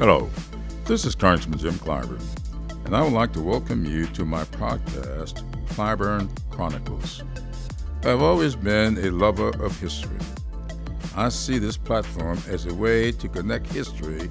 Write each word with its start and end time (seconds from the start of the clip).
Hello, 0.00 0.30
this 0.86 1.04
is 1.04 1.14
Congressman 1.14 1.58
Jim 1.58 1.74
Clyburn, 1.74 2.22
and 2.86 2.96
I 2.96 3.02
would 3.02 3.12
like 3.12 3.34
to 3.34 3.42
welcome 3.42 3.84
you 3.84 4.06
to 4.06 4.24
my 4.24 4.44
podcast, 4.44 5.44
Clyburn 5.66 6.30
Chronicles. 6.48 7.22
I've 8.04 8.22
always 8.22 8.56
been 8.56 8.96
a 8.96 9.10
lover 9.10 9.50
of 9.62 9.78
history. 9.78 10.16
I 11.14 11.28
see 11.28 11.58
this 11.58 11.76
platform 11.76 12.38
as 12.48 12.64
a 12.64 12.74
way 12.74 13.12
to 13.12 13.28
connect 13.28 13.66
history 13.66 14.30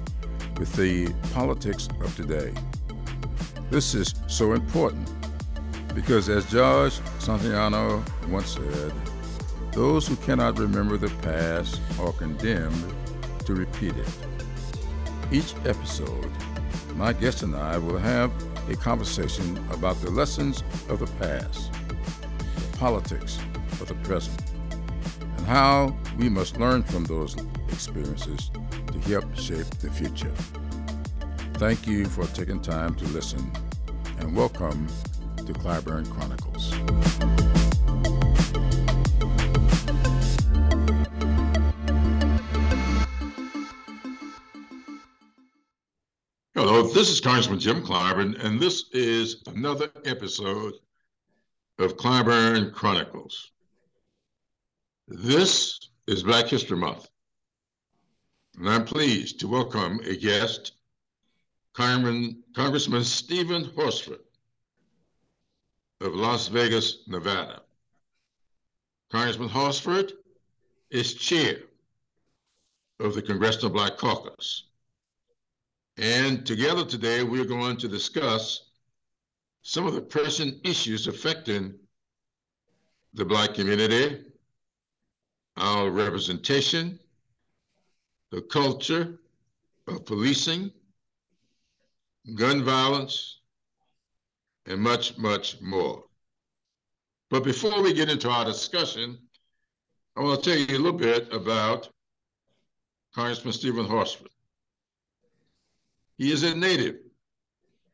with 0.58 0.72
the 0.72 1.14
politics 1.34 1.88
of 2.00 2.16
today. 2.16 2.52
This 3.70 3.94
is 3.94 4.16
so 4.26 4.54
important 4.54 5.08
because, 5.94 6.28
as 6.28 6.50
George 6.50 6.94
Santayana 7.20 8.02
once 8.28 8.54
said, 8.54 8.92
those 9.70 10.08
who 10.08 10.16
cannot 10.16 10.58
remember 10.58 10.96
the 10.96 11.14
past 11.22 11.80
are 12.00 12.10
condemned 12.10 12.92
to 13.44 13.54
repeat 13.54 13.96
it. 13.96 14.29
Each 15.32 15.54
episode, 15.64 16.28
my 16.96 17.12
guest 17.12 17.44
and 17.44 17.54
I 17.54 17.78
will 17.78 17.98
have 17.98 18.32
a 18.68 18.74
conversation 18.74 19.56
about 19.70 20.00
the 20.00 20.10
lessons 20.10 20.64
of 20.88 20.98
the 20.98 21.06
past, 21.24 21.70
the 22.56 22.78
politics 22.78 23.38
of 23.80 23.86
the 23.86 23.94
present, 24.02 24.42
and 25.36 25.46
how 25.46 25.96
we 26.18 26.28
must 26.28 26.58
learn 26.58 26.82
from 26.82 27.04
those 27.04 27.36
experiences 27.68 28.50
to 28.88 28.98
help 29.08 29.36
shape 29.36 29.70
the 29.78 29.90
future. 29.92 30.34
Thank 31.54 31.86
you 31.86 32.06
for 32.06 32.26
taking 32.26 32.60
time 32.60 32.96
to 32.96 33.04
listen, 33.04 33.52
and 34.18 34.34
welcome 34.34 34.88
to 35.36 35.52
Clyburn 35.52 36.10
Chronicles. 36.10 37.59
This 47.00 47.08
is 47.08 47.20
Congressman 47.22 47.58
Jim 47.58 47.82
Clyburn, 47.82 48.38
and 48.44 48.60
this 48.60 48.90
is 48.92 49.42
another 49.46 49.90
episode 50.04 50.74
of 51.78 51.96
Clyburn 51.96 52.74
Chronicles. 52.74 53.52
This 55.08 55.80
is 56.06 56.24
Black 56.24 56.48
History 56.48 56.76
Month, 56.76 57.08
and 58.58 58.68
I'm 58.68 58.84
pleased 58.84 59.40
to 59.40 59.48
welcome 59.48 60.00
a 60.00 60.14
guest, 60.14 60.72
Congressman, 61.72 62.42
Congressman 62.54 63.04
Stephen 63.04 63.64
Horsford 63.74 64.20
of 66.02 66.14
Las 66.14 66.48
Vegas, 66.48 66.98
Nevada. 67.06 67.62
Congressman 69.10 69.48
Horsford 69.48 70.12
is 70.90 71.14
chair 71.14 71.60
of 72.98 73.14
the 73.14 73.22
Congressional 73.22 73.70
Black 73.70 73.96
Caucus 73.96 74.64
and 76.00 76.46
together 76.46 76.82
today, 76.82 77.22
we're 77.22 77.44
going 77.44 77.76
to 77.76 77.86
discuss 77.86 78.70
some 79.60 79.86
of 79.86 79.92
the 79.92 80.00
pressing 80.00 80.58
issues 80.64 81.06
affecting 81.06 81.74
the 83.12 83.24
Black 83.24 83.52
community, 83.52 84.24
our 85.58 85.90
representation, 85.90 86.98
the 88.30 88.40
culture 88.40 89.18
of 89.88 90.06
policing, 90.06 90.72
gun 92.34 92.64
violence, 92.64 93.40
and 94.64 94.80
much, 94.80 95.18
much 95.18 95.60
more. 95.60 96.04
But 97.28 97.44
before 97.44 97.82
we 97.82 97.92
get 97.92 98.08
into 98.08 98.30
our 98.30 98.46
discussion, 98.46 99.18
I 100.16 100.22
want 100.22 100.42
to 100.42 100.50
tell 100.50 100.58
you 100.58 100.78
a 100.78 100.82
little 100.82 100.98
bit 100.98 101.30
about 101.30 101.90
Congressman 103.14 103.52
Stephen 103.52 103.84
Horsford. 103.84 104.30
He 106.20 106.32
is 106.32 106.42
a 106.42 106.54
native 106.54 106.96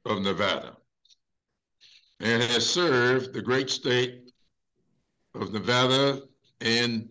of 0.05 0.21
Nevada 0.21 0.77
and 2.19 2.43
has 2.43 2.69
served 2.69 3.33
the 3.33 3.41
great 3.41 3.71
state 3.71 4.33
of 5.37 5.53
Nevada 5.53 6.23
and 6.61 7.09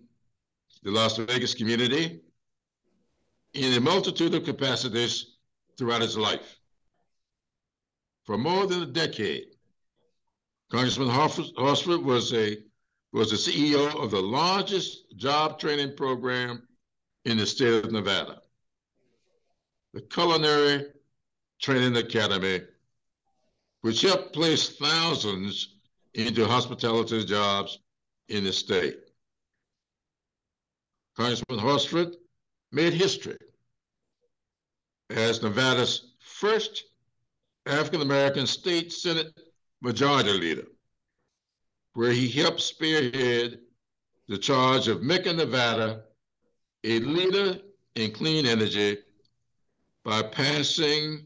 the 0.83 0.91
Las 0.91 1.15
Vegas 1.15 1.53
community 1.53 2.19
in 3.53 3.73
a 3.75 3.79
multitude 3.79 4.35
of 4.35 4.43
capacities 4.43 5.37
throughout 5.77 6.01
his 6.01 6.17
life. 6.17 6.59
For 8.25 8.37
more 8.37 8.67
than 8.67 8.83
a 8.83 8.85
decade, 8.85 9.45
Congressman 10.69 11.07
Horsford 11.07 12.03
was 12.03 12.33
a 12.33 12.57
was 13.13 13.31
the 13.31 13.37
CEO 13.37 14.03
of 14.03 14.11
the 14.11 14.21
largest 14.21 15.15
job 15.15 15.59
training 15.59 15.95
program 15.95 16.67
in 17.23 17.37
the 17.37 17.47
state 17.47 17.85
of 17.85 17.89
Nevada, 17.89 18.41
the 19.93 20.01
Culinary 20.01 20.87
Training 21.61 21.97
Academy, 21.97 22.61
which 23.81 24.01
helped 24.01 24.33
place 24.33 24.77
thousands 24.77 25.77
into 26.13 26.45
hospitality 26.45 27.25
jobs 27.25 27.79
in 28.29 28.43
the 28.43 28.53
state. 28.53 28.97
Congressman 31.15 31.59
Horsford 31.59 32.15
made 32.71 32.93
history 32.93 33.37
as 35.09 35.41
Nevada's 35.41 36.13
first 36.19 36.85
African 37.65 38.01
American 38.01 38.45
state 38.47 38.91
Senate 38.91 39.33
majority 39.81 40.31
leader, 40.31 40.67
where 41.93 42.11
he 42.11 42.27
helped 42.27 42.61
spearhead 42.61 43.59
the 44.27 44.37
charge 44.37 44.87
of 44.87 45.03
making 45.03 45.37
Nevada 45.37 46.03
a 46.83 46.99
leader 46.99 47.59
in 47.95 48.11
clean 48.11 48.45
energy 48.45 48.97
by 50.03 50.21
passing 50.21 51.25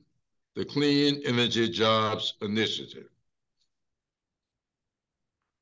the 0.56 0.66
Clean 0.66 1.22
Energy 1.26 1.70
Jobs 1.70 2.34
Initiative. 2.42 3.10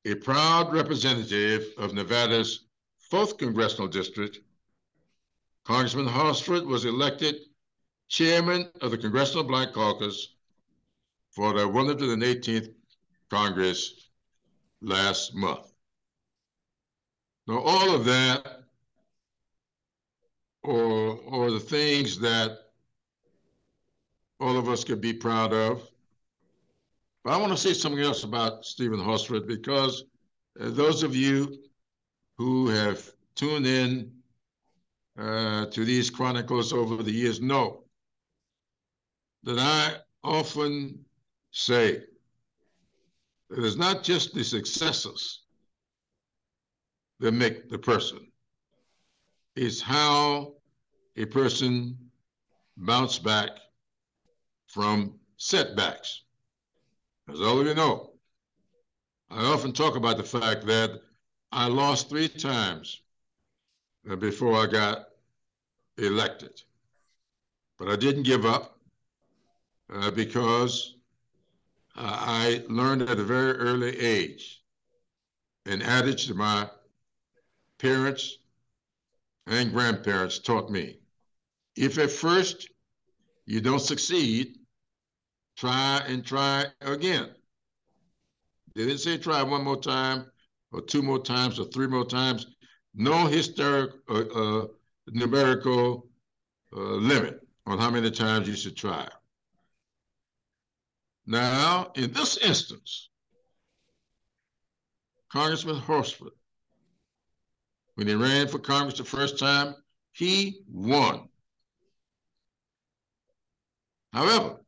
A 0.04 0.14
proud 0.14 0.72
representative 0.72 1.72
of 1.76 1.92
Nevada's 1.92 2.64
4th 3.12 3.38
Congressional 3.38 3.88
District, 3.88 4.38
Congressman 5.64 6.06
Horsford 6.06 6.64
was 6.64 6.84
elected 6.84 7.36
chairman 8.08 8.70
of 8.80 8.90
the 8.90 8.98
Congressional 8.98 9.44
Black 9.44 9.72
Caucus 9.72 10.34
for 11.30 11.52
the 11.52 11.66
118th 11.66 12.72
Congress 13.28 14.08
last 14.80 15.34
month. 15.34 15.70
Now, 17.46 17.58
all 17.58 17.94
of 17.94 18.04
that, 18.06 18.64
or, 20.62 21.18
or 21.26 21.50
the 21.50 21.60
things 21.60 22.18
that 22.20 22.67
all 24.40 24.56
of 24.56 24.68
us 24.68 24.84
could 24.84 25.00
be 25.00 25.12
proud 25.12 25.52
of. 25.52 25.88
But 27.24 27.32
I 27.32 27.36
want 27.36 27.52
to 27.52 27.58
say 27.58 27.72
something 27.72 28.02
else 28.02 28.24
about 28.24 28.64
Stephen 28.64 29.00
Horsford 29.00 29.46
because 29.46 30.04
uh, 30.60 30.70
those 30.70 31.02
of 31.02 31.14
you 31.14 31.58
who 32.38 32.68
have 32.68 33.04
tuned 33.34 33.66
in 33.66 34.12
uh, 35.18 35.66
to 35.66 35.84
these 35.84 36.10
chronicles 36.10 36.72
over 36.72 37.02
the 37.02 37.12
years 37.12 37.40
know 37.40 37.84
that 39.42 39.58
I 39.58 39.96
often 40.22 41.04
say 41.50 42.02
that 43.50 43.64
it's 43.64 43.76
not 43.76 44.04
just 44.04 44.34
the 44.34 44.44
successes 44.44 45.42
that 47.20 47.32
make 47.32 47.68
the 47.68 47.78
person, 47.78 48.20
it's 49.56 49.80
how 49.80 50.54
a 51.16 51.24
person 51.24 51.96
bounce 52.76 53.18
back 53.18 53.50
from 54.68 55.18
setbacks. 55.36 56.22
As 57.28 57.40
all 57.40 57.60
of 57.60 57.66
you 57.66 57.74
know, 57.74 58.12
I 59.30 59.44
often 59.44 59.72
talk 59.72 59.96
about 59.96 60.16
the 60.16 60.22
fact 60.22 60.66
that 60.66 61.00
I 61.52 61.66
lost 61.66 62.08
three 62.08 62.28
times 62.28 63.02
before 64.18 64.54
I 64.54 64.66
got 64.66 65.08
elected. 65.98 66.62
But 67.78 67.88
I 67.88 67.96
didn't 67.96 68.22
give 68.22 68.46
up 68.46 68.78
uh, 69.92 70.10
because 70.10 70.96
uh, 71.96 72.02
I 72.02 72.64
learned 72.68 73.02
at 73.02 73.18
a 73.18 73.24
very 73.24 73.52
early 73.52 73.98
age 73.98 74.62
an 75.66 75.82
adage 75.82 76.26
that 76.26 76.36
my 76.36 76.68
parents 77.78 78.38
and 79.46 79.72
grandparents 79.72 80.38
taught 80.38 80.70
me. 80.70 80.98
If 81.76 81.98
at 81.98 82.10
first 82.10 82.68
you 83.46 83.60
don't 83.60 83.80
succeed, 83.80 84.57
try 85.58 86.00
and 86.06 86.24
try 86.24 86.66
again. 86.82 87.28
They 88.74 88.84
didn't 88.84 89.00
say 89.00 89.18
try 89.18 89.42
one 89.42 89.64
more 89.64 89.80
time 89.80 90.26
or 90.70 90.80
two 90.80 91.02
more 91.02 91.20
times 91.20 91.58
or 91.58 91.64
three 91.64 91.88
more 91.88 92.04
times. 92.04 92.46
No 92.94 93.26
historic 93.26 93.90
uh, 94.08 94.14
uh, 94.14 94.66
numerical 95.08 96.08
uh, 96.76 96.80
limit 96.80 97.40
on 97.66 97.78
how 97.78 97.90
many 97.90 98.10
times 98.12 98.46
you 98.46 98.54
should 98.54 98.76
try. 98.76 99.08
Now, 101.26 101.90
in 101.96 102.12
this 102.12 102.36
instance, 102.36 103.10
Congressman 105.30 105.76
Horsford, 105.76 106.32
when 107.96 108.06
he 108.06 108.14
ran 108.14 108.46
for 108.46 108.60
Congress 108.60 108.98
the 108.98 109.04
first 109.04 109.40
time, 109.40 109.74
he 110.12 110.60
won. 110.68 111.28
However, 114.12 114.60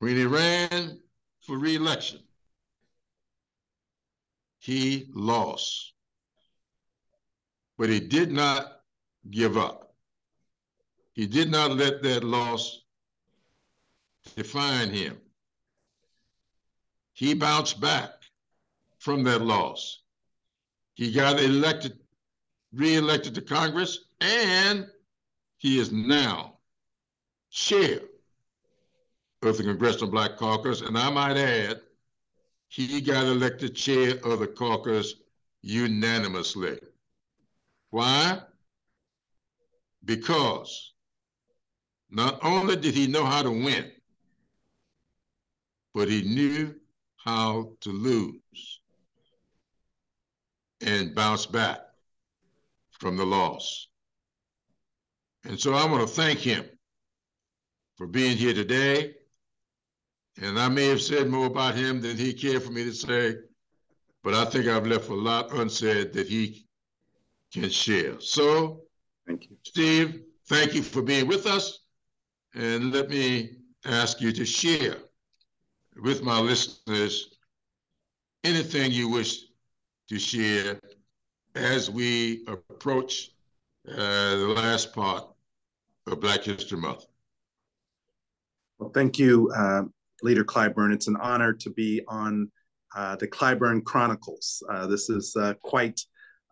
when 0.00 0.16
he 0.16 0.24
ran 0.24 0.98
for 1.42 1.58
reelection, 1.58 2.18
he 4.58 5.06
lost. 5.14 5.92
But 7.78 7.90
he 7.90 8.00
did 8.00 8.32
not 8.32 8.80
give 9.30 9.56
up. 9.56 9.94
He 11.12 11.26
did 11.26 11.50
not 11.50 11.76
let 11.76 12.02
that 12.02 12.24
loss 12.24 12.82
define 14.36 14.90
him. 14.90 15.18
He 17.12 17.34
bounced 17.34 17.80
back 17.80 18.10
from 18.98 19.22
that 19.24 19.42
loss. 19.42 20.00
He 20.94 21.12
got 21.12 21.38
elected, 21.40 21.98
re-elected 22.72 23.34
to 23.34 23.42
Congress, 23.42 23.98
and 24.20 24.86
he 25.58 25.78
is 25.78 25.92
now 25.92 26.54
chair 27.50 28.00
of 29.42 29.56
the 29.56 29.62
Congressional 29.62 30.10
Black 30.10 30.36
Caucus. 30.36 30.80
And 30.82 30.96
I 30.98 31.10
might 31.10 31.36
add, 31.36 31.80
he 32.68 33.00
got 33.00 33.24
elected 33.24 33.74
chair 33.74 34.14
of 34.24 34.40
the 34.40 34.46
caucus 34.46 35.14
unanimously. 35.62 36.78
Why? 37.90 38.40
Because 40.04 40.94
not 42.10 42.38
only 42.42 42.76
did 42.76 42.94
he 42.94 43.06
know 43.06 43.24
how 43.24 43.42
to 43.42 43.50
win, 43.50 43.90
but 45.94 46.08
he 46.08 46.22
knew 46.22 46.74
how 47.16 47.72
to 47.80 47.90
lose 47.90 48.80
and 50.80 51.14
bounce 51.14 51.46
back 51.46 51.80
from 52.92 53.16
the 53.16 53.26
loss. 53.26 53.88
And 55.44 55.58
so 55.58 55.74
I 55.74 55.84
want 55.86 56.06
to 56.06 56.14
thank 56.14 56.38
him 56.38 56.64
for 57.96 58.06
being 58.06 58.36
here 58.36 58.54
today. 58.54 59.14
And 60.38 60.58
I 60.58 60.68
may 60.68 60.86
have 60.88 61.02
said 61.02 61.28
more 61.28 61.46
about 61.46 61.74
him 61.74 62.00
than 62.00 62.16
he 62.16 62.32
cared 62.32 62.62
for 62.62 62.72
me 62.72 62.84
to 62.84 62.92
say, 62.92 63.36
but 64.22 64.34
I 64.34 64.44
think 64.44 64.66
I've 64.66 64.86
left 64.86 65.08
a 65.08 65.14
lot 65.14 65.52
unsaid 65.52 66.12
that 66.12 66.28
he 66.28 66.66
can 67.52 67.70
share. 67.70 68.20
So, 68.20 68.82
thank 69.26 69.50
you, 69.50 69.56
Steve. 69.64 70.22
Thank 70.46 70.74
you 70.74 70.82
for 70.82 71.02
being 71.02 71.26
with 71.26 71.46
us, 71.46 71.80
and 72.54 72.92
let 72.92 73.08
me 73.08 73.56
ask 73.84 74.20
you 74.20 74.32
to 74.32 74.44
share 74.44 74.96
with 76.02 76.22
my 76.22 76.38
listeners 76.38 77.38
anything 78.44 78.92
you 78.92 79.08
wish 79.08 79.46
to 80.08 80.18
share 80.18 80.80
as 81.54 81.90
we 81.90 82.44
approach 82.46 83.30
uh, 83.88 84.36
the 84.36 84.54
last 84.56 84.92
part 84.92 85.24
of 86.06 86.20
Black 86.20 86.42
History 86.42 86.78
Month. 86.78 87.06
Well, 88.78 88.90
thank 88.90 89.18
you, 89.18 89.50
uh, 89.54 89.84
Leader 90.22 90.44
Clyburn. 90.44 90.92
It's 90.92 91.08
an 91.08 91.16
honor 91.16 91.52
to 91.52 91.70
be 91.70 92.02
on 92.08 92.50
uh, 92.94 93.16
the 93.16 93.28
Clyburn 93.28 93.84
Chronicles. 93.84 94.62
Uh, 94.68 94.86
this 94.86 95.08
is 95.08 95.36
uh, 95.36 95.54
quite 95.62 96.00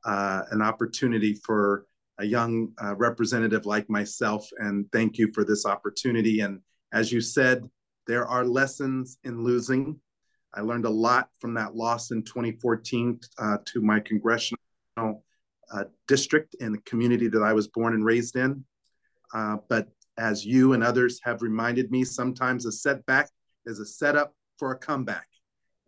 uh, 0.05 0.43
an 0.51 0.63
opportunity 0.63 1.35
for 1.35 1.87
a 2.19 2.25
young 2.25 2.73
uh, 2.83 2.95
representative 2.97 3.67
like 3.67 3.89
myself, 3.89 4.49
and 4.59 4.91
thank 4.93 5.19
you 5.19 5.33
for 5.33 5.45
this 5.45 5.67
opportunity. 5.67 6.41
And 6.41 6.61
as 6.93 7.13
you 7.13 7.21
said, 7.21 7.69
there 8.07 8.27
are 8.27 8.45
lessons 8.45 9.19
in 9.25 9.43
losing. 9.45 10.01
I 10.55 10.63
learned 10.63 10.87
a 10.87 10.91
lot 10.91 11.29
from 11.41 11.55
that 11.55 11.77
loss 11.77 12.11
in 12.11 12.23
2014 12.23 13.21
to 13.67 13.81
my 13.83 14.01
congressional 14.01 14.59
district 16.09 16.57
and 16.61 16.75
the 16.75 16.81
community 16.83 17.29
that 17.29 17.43
I 17.43 17.53
was 17.53 17.69
born 17.69 17.95
and 17.95 18.05
raised 18.05 18.37
in. 18.37 18.65
but 19.33 19.89
as 20.17 20.45
you 20.45 20.73
and 20.73 20.83
others 20.83 21.21
have 21.23 21.43
reminded 21.43 21.93
me, 21.93 22.03
sometimes 22.03 22.67
a 22.67 22.73
setback 22.73 23.29
is 23.69 23.79
a 23.79 23.87
setup 23.87 24.35
for 24.59 24.73
a 24.73 24.79
comeback. 24.79 25.27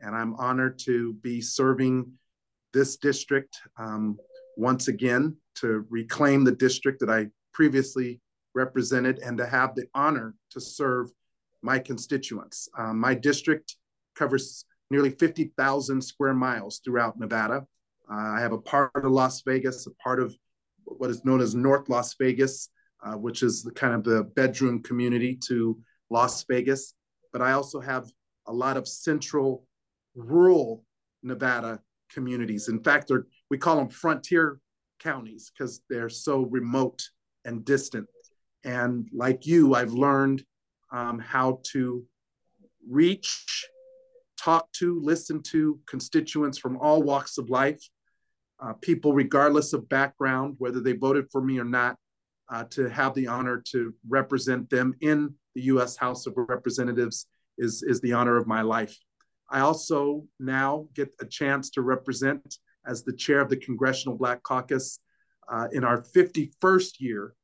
And 0.00 0.14
I'm 0.14 0.34
honored 0.36 0.78
to 0.80 1.14
be 1.14 1.40
serving 1.40 2.12
this 2.72 2.96
district 2.96 3.58
um, 3.78 4.18
once 4.56 4.88
again 4.88 5.36
to 5.56 5.84
reclaim 5.90 6.44
the 6.44 6.52
district 6.52 7.00
that 7.00 7.10
I 7.10 7.26
previously 7.52 8.20
represented 8.54 9.18
and 9.18 9.36
to 9.38 9.46
have 9.46 9.74
the 9.74 9.86
honor 9.94 10.34
to 10.50 10.60
serve 10.60 11.10
my 11.62 11.78
constituents. 11.78 12.68
Um, 12.78 12.98
my 12.98 13.14
district 13.14 13.76
covers 14.14 14.64
nearly 14.90 15.10
50,000 15.10 16.02
square 16.02 16.34
miles 16.34 16.80
throughout 16.84 17.18
Nevada. 17.18 17.66
Uh, 18.10 18.14
I 18.14 18.40
have 18.40 18.52
a 18.52 18.58
part 18.58 18.90
of 18.94 19.10
Las 19.10 19.42
Vegas, 19.42 19.86
a 19.86 19.90
part 20.02 20.20
of 20.20 20.34
what 20.84 21.10
is 21.10 21.24
known 21.24 21.40
as 21.40 21.54
North 21.54 21.88
Las 21.88 22.14
Vegas, 22.14 22.70
uh, 23.04 23.14
which 23.14 23.42
is 23.42 23.62
the 23.62 23.70
kind 23.70 23.94
of 23.94 24.04
the 24.04 24.24
bedroom 24.24 24.82
community 24.82 25.38
to 25.46 25.78
Las 26.10 26.44
Vegas. 26.48 26.94
But 27.32 27.42
I 27.42 27.52
also 27.52 27.80
have 27.80 28.10
a 28.46 28.52
lot 28.52 28.76
of 28.76 28.88
central 28.88 29.64
rural 30.14 30.84
Nevada 31.22 31.80
communities. 32.12 32.68
In 32.68 32.82
fact, 32.82 33.10
we 33.50 33.58
call 33.58 33.76
them 33.76 33.88
frontier 33.88 34.58
counties 34.98 35.50
because 35.50 35.80
they're 35.88 36.08
so 36.08 36.42
remote 36.42 37.02
and 37.44 37.64
distant. 37.64 38.06
And 38.64 39.08
like 39.12 39.46
you, 39.46 39.74
I've 39.74 39.92
learned 39.92 40.44
um, 40.92 41.18
how 41.18 41.60
to 41.72 42.04
reach, 42.88 43.66
talk 44.38 44.70
to, 44.72 45.00
listen 45.02 45.42
to 45.44 45.78
constituents 45.86 46.58
from 46.58 46.76
all 46.76 47.02
walks 47.02 47.38
of 47.38 47.48
life, 47.48 47.82
uh, 48.60 48.74
people 48.74 49.12
regardless 49.12 49.72
of 49.72 49.88
background, 49.88 50.56
whether 50.58 50.80
they 50.80 50.92
voted 50.92 51.26
for 51.30 51.40
me 51.40 51.58
or 51.58 51.64
not, 51.64 51.96
uh, 52.50 52.64
to 52.64 52.88
have 52.88 53.14
the 53.14 53.26
honor 53.26 53.62
to 53.70 53.94
represent 54.08 54.68
them 54.68 54.94
in 55.00 55.34
the 55.54 55.62
U.S. 55.62 55.96
House 55.96 56.26
of 56.26 56.34
Representatives 56.36 57.26
is, 57.58 57.82
is 57.82 58.00
the 58.00 58.12
honor 58.12 58.36
of 58.36 58.46
my 58.46 58.62
life. 58.62 58.96
I 59.50 59.60
also 59.60 60.24
now 60.38 60.86
get 60.94 61.12
a 61.20 61.26
chance 61.26 61.70
to 61.70 61.82
represent 61.82 62.58
as 62.86 63.02
the 63.02 63.12
chair 63.12 63.40
of 63.40 63.50
the 63.50 63.56
Congressional 63.56 64.16
Black 64.16 64.42
Caucus 64.42 65.00
uh, 65.48 65.66
in 65.72 65.84
our 65.84 66.02
51st 66.02 67.00
year, 67.00 67.34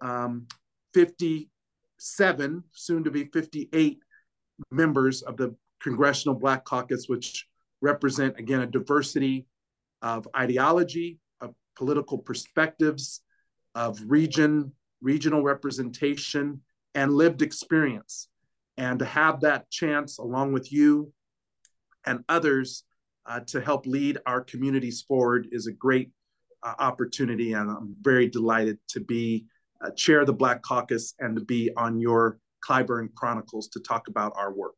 um, 0.00 0.46
57, 0.94 2.64
soon 2.72 3.04
to 3.04 3.10
be 3.10 3.24
58 3.24 3.98
members 4.70 5.22
of 5.22 5.36
the 5.36 5.54
Congressional 5.82 6.34
Black 6.34 6.64
Caucus, 6.64 7.06
which 7.08 7.46
represent, 7.82 8.38
again, 8.38 8.60
a 8.60 8.66
diversity 8.66 9.46
of 10.02 10.26
ideology, 10.36 11.18
of 11.40 11.54
political 11.76 12.18
perspectives, 12.18 13.20
of 13.74 14.00
region, 14.06 14.72
regional 15.00 15.42
representation, 15.42 16.60
and 16.94 17.12
lived 17.12 17.42
experience. 17.42 18.28
And 18.76 18.98
to 18.98 19.04
have 19.04 19.40
that 19.40 19.70
chance, 19.70 20.18
along 20.18 20.52
with 20.52 20.72
you 20.72 21.12
and 22.06 22.24
others, 22.28 22.84
uh, 23.26 23.40
to 23.48 23.60
help 23.60 23.86
lead 23.86 24.18
our 24.26 24.40
communities 24.40 25.02
forward 25.02 25.48
is 25.52 25.66
a 25.66 25.72
great 25.72 26.10
uh, 26.62 26.74
opportunity. 26.78 27.52
And 27.52 27.70
I'm 27.70 27.94
very 28.00 28.28
delighted 28.28 28.78
to 28.88 29.00
be 29.00 29.46
uh, 29.84 29.90
chair 29.90 30.20
of 30.20 30.26
the 30.26 30.32
Black 30.32 30.62
Caucus 30.62 31.14
and 31.20 31.36
to 31.36 31.44
be 31.44 31.70
on 31.76 32.00
your 32.00 32.38
Clyburn 32.66 33.12
Chronicles 33.14 33.68
to 33.68 33.80
talk 33.80 34.08
about 34.08 34.32
our 34.36 34.52
work. 34.52 34.76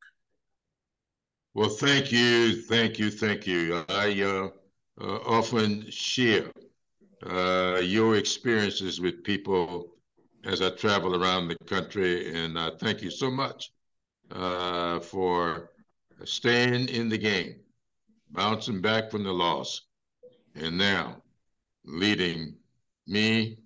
Well, 1.55 1.69
thank 1.69 2.11
you, 2.11 2.63
thank 2.63 2.99
you, 2.99 3.11
thank 3.11 3.47
you. 3.47 3.85
I 3.89 4.23
uh, 4.23 4.49
uh, 5.01 5.19
often 5.27 5.91
share 5.91 6.51
uh, 7.27 7.81
your 7.83 8.17
experiences 8.17 9.01
with 9.01 9.23
people 9.23 9.97
as 10.45 10.61
I 10.61 10.71
travel 10.71 11.21
around 11.21 11.49
the 11.49 11.57
country. 11.67 12.35
And 12.35 12.59
uh, 12.59 12.73
thank 12.79 13.03
you 13.03 13.11
so 13.11 13.31
much 13.31 13.73
uh, 14.31 15.01
for 15.01 15.71
staying 16.25 16.89
in 16.89 17.09
the 17.09 17.19
game, 17.19 17.57
bouncing 18.31 18.81
back 18.81 19.11
from 19.11 19.25
the 19.25 19.33
loss, 19.33 19.83
and 20.55 20.77
now 20.77 21.23
leading 21.85 22.55
me 23.07 23.59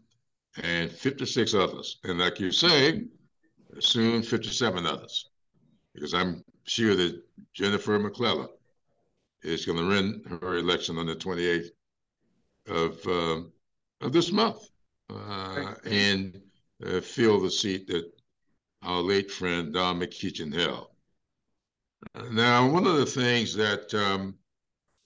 and 0.62 0.90
56 0.90 1.54
others. 1.54 1.99
And 2.04 2.18
like 2.18 2.40
you 2.40 2.50
say, 2.50 3.04
soon 3.78 4.23
57 4.23 4.87
others, 4.87 5.30
because 5.95 6.14
I'm 6.14 6.42
sure 6.64 6.95
that 6.95 7.23
Jennifer 7.52 7.99
McClellan 7.99 8.49
is 9.42 9.64
going 9.64 9.78
to 9.78 9.87
win 9.87 10.38
her 10.40 10.56
election 10.56 10.99
on 10.99 11.06
the 11.06 11.14
28th 11.14 11.71
of 12.68 13.06
uh, 13.06 13.42
of 14.00 14.12
this 14.12 14.33
month 14.33 14.68
uh, 15.11 15.75
and 15.85 16.40
uh, 16.85 17.00
fill 17.00 17.40
the 17.40 17.50
seat 17.50 17.87
that 17.88 18.11
our 18.83 19.00
late 19.00 19.30
friend 19.30 19.73
Don 19.73 20.00
McEachin 20.00 20.54
held. 20.54 20.88
Now, 22.30 22.71
one 22.71 22.87
of 22.87 22.97
the 22.97 23.06
things 23.06 23.54
that 23.54 23.92
um, 23.95 24.35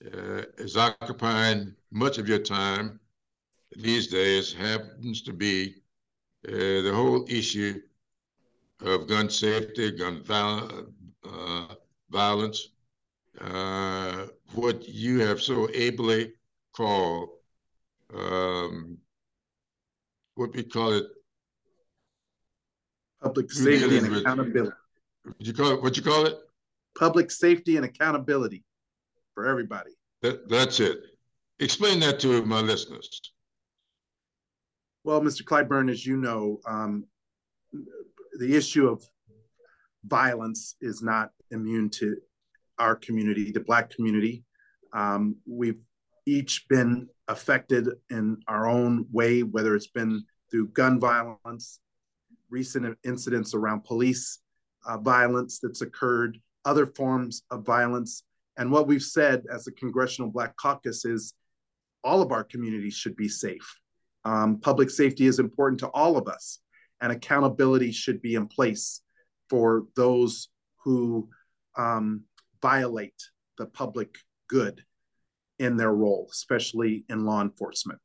uh, 0.05 0.43
is 0.57 0.77
occupying 0.77 1.75
much 1.91 2.17
of 2.17 2.27
your 2.27 2.39
time 2.39 2.99
these 3.77 4.07
days 4.07 4.53
happens 4.53 5.21
to 5.23 5.33
be 5.33 5.75
uh, 6.47 6.51
the 6.51 6.91
whole 6.93 7.25
issue 7.29 7.79
of 8.81 9.07
gun 9.07 9.29
safety, 9.29 9.91
gun 9.91 10.23
viol 10.23 10.87
uh, 11.23 11.75
violence, 12.09 12.69
uh, 13.39 14.27
what 14.53 14.87
you 14.87 15.19
have 15.19 15.41
so 15.41 15.69
ably 15.73 16.33
called 16.73 17.29
um, 18.13 18.97
what 20.35 20.53
we 20.53 20.63
call 20.63 20.91
it 20.93 21.05
Public 23.21 23.51
safety 23.51 23.97
and 23.97 24.15
accountability. 24.15 24.75
What 25.23 25.47
you 25.47 25.53
call 25.53 25.71
it? 25.71 25.81
What 25.81 25.97
you 25.97 26.03
call 26.03 26.25
it? 26.25 26.35
Public 26.97 27.31
safety 27.31 27.77
and 27.77 27.85
accountability 27.85 28.63
for 29.33 29.47
everybody. 29.47 29.91
That, 30.21 30.49
that's 30.49 30.79
it. 30.79 30.99
Explain 31.59 31.99
that 31.99 32.19
to 32.21 32.43
my 32.45 32.59
listeners. 32.59 33.21
Well, 35.03 35.21
Mr. 35.21 35.43
Clyburn, 35.43 35.91
as 35.91 36.05
you 36.05 36.17
know, 36.17 36.59
um, 36.67 37.05
the 38.39 38.55
issue 38.55 38.87
of 38.87 39.03
violence 40.05 40.75
is 40.81 41.01
not 41.01 41.31
immune 41.51 41.89
to 41.89 42.17
our 42.79 42.95
community, 42.95 43.51
the 43.51 43.59
Black 43.59 43.89
community. 43.91 44.43
Um, 44.93 45.35
we've 45.47 45.81
each 46.25 46.67
been 46.67 47.07
affected 47.27 47.89
in 48.09 48.37
our 48.47 48.67
own 48.67 49.05
way, 49.11 49.41
whether 49.41 49.75
it's 49.75 49.87
been 49.87 50.23
through 50.49 50.67
gun 50.69 50.99
violence, 50.99 51.79
recent 52.51 52.97
incidents 53.03 53.53
around 53.53 53.83
police 53.83 54.39
uh, 54.85 54.97
violence 54.97 55.59
that's 55.59 55.81
occurred, 55.81 56.37
other 56.65 56.85
forms 56.85 57.43
of 57.51 57.65
violence. 57.65 58.23
And 58.57 58.71
what 58.71 58.87
we've 58.87 59.01
said 59.01 59.43
as 59.51 59.67
a 59.67 59.71
Congressional 59.71 60.29
Black 60.29 60.55
Caucus 60.57 61.05
is 61.05 61.33
all 62.03 62.21
of 62.21 62.31
our 62.31 62.43
communities 62.43 62.95
should 62.95 63.15
be 63.15 63.29
safe. 63.29 63.77
Um, 64.25 64.59
public 64.59 64.89
safety 64.89 65.25
is 65.25 65.39
important 65.39 65.79
to 65.79 65.87
all 65.87 66.17
of 66.17 66.27
us, 66.27 66.59
and 66.99 67.11
accountability 67.11 67.91
should 67.91 68.21
be 68.21 68.35
in 68.35 68.47
place 68.47 69.01
for 69.49 69.85
those 69.95 70.49
who 70.83 71.29
um, 71.77 72.23
violate 72.61 73.21
the 73.57 73.65
public 73.65 74.15
good 74.47 74.83
in 75.59 75.77
their 75.77 75.93
role, 75.93 76.27
especially 76.31 77.05
in 77.09 77.25
law 77.25 77.41
enforcement. 77.41 77.99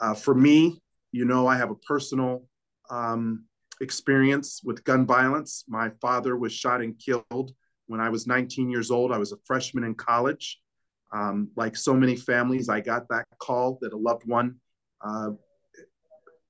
Uh, 0.00 0.14
for 0.14 0.34
me, 0.34 0.80
you 1.12 1.24
know, 1.24 1.46
I 1.46 1.56
have 1.56 1.70
a 1.70 1.74
personal 1.76 2.44
um, 2.90 3.44
experience 3.80 4.60
with 4.64 4.84
gun 4.84 5.06
violence. 5.06 5.64
My 5.68 5.90
father 6.00 6.36
was 6.36 6.52
shot 6.52 6.80
and 6.80 6.98
killed 6.98 7.52
when 7.86 8.00
I 8.00 8.08
was 8.08 8.26
19 8.26 8.70
years 8.70 8.90
old. 8.90 9.12
I 9.12 9.18
was 9.18 9.32
a 9.32 9.38
freshman 9.44 9.84
in 9.84 9.94
college. 9.94 10.60
Um, 11.12 11.50
like 11.56 11.76
so 11.76 11.94
many 11.94 12.16
families, 12.16 12.68
I 12.68 12.80
got 12.80 13.08
that 13.08 13.26
call 13.38 13.78
that 13.80 13.92
a 13.92 13.96
loved 13.96 14.26
one 14.26 14.56
uh, 15.04 15.30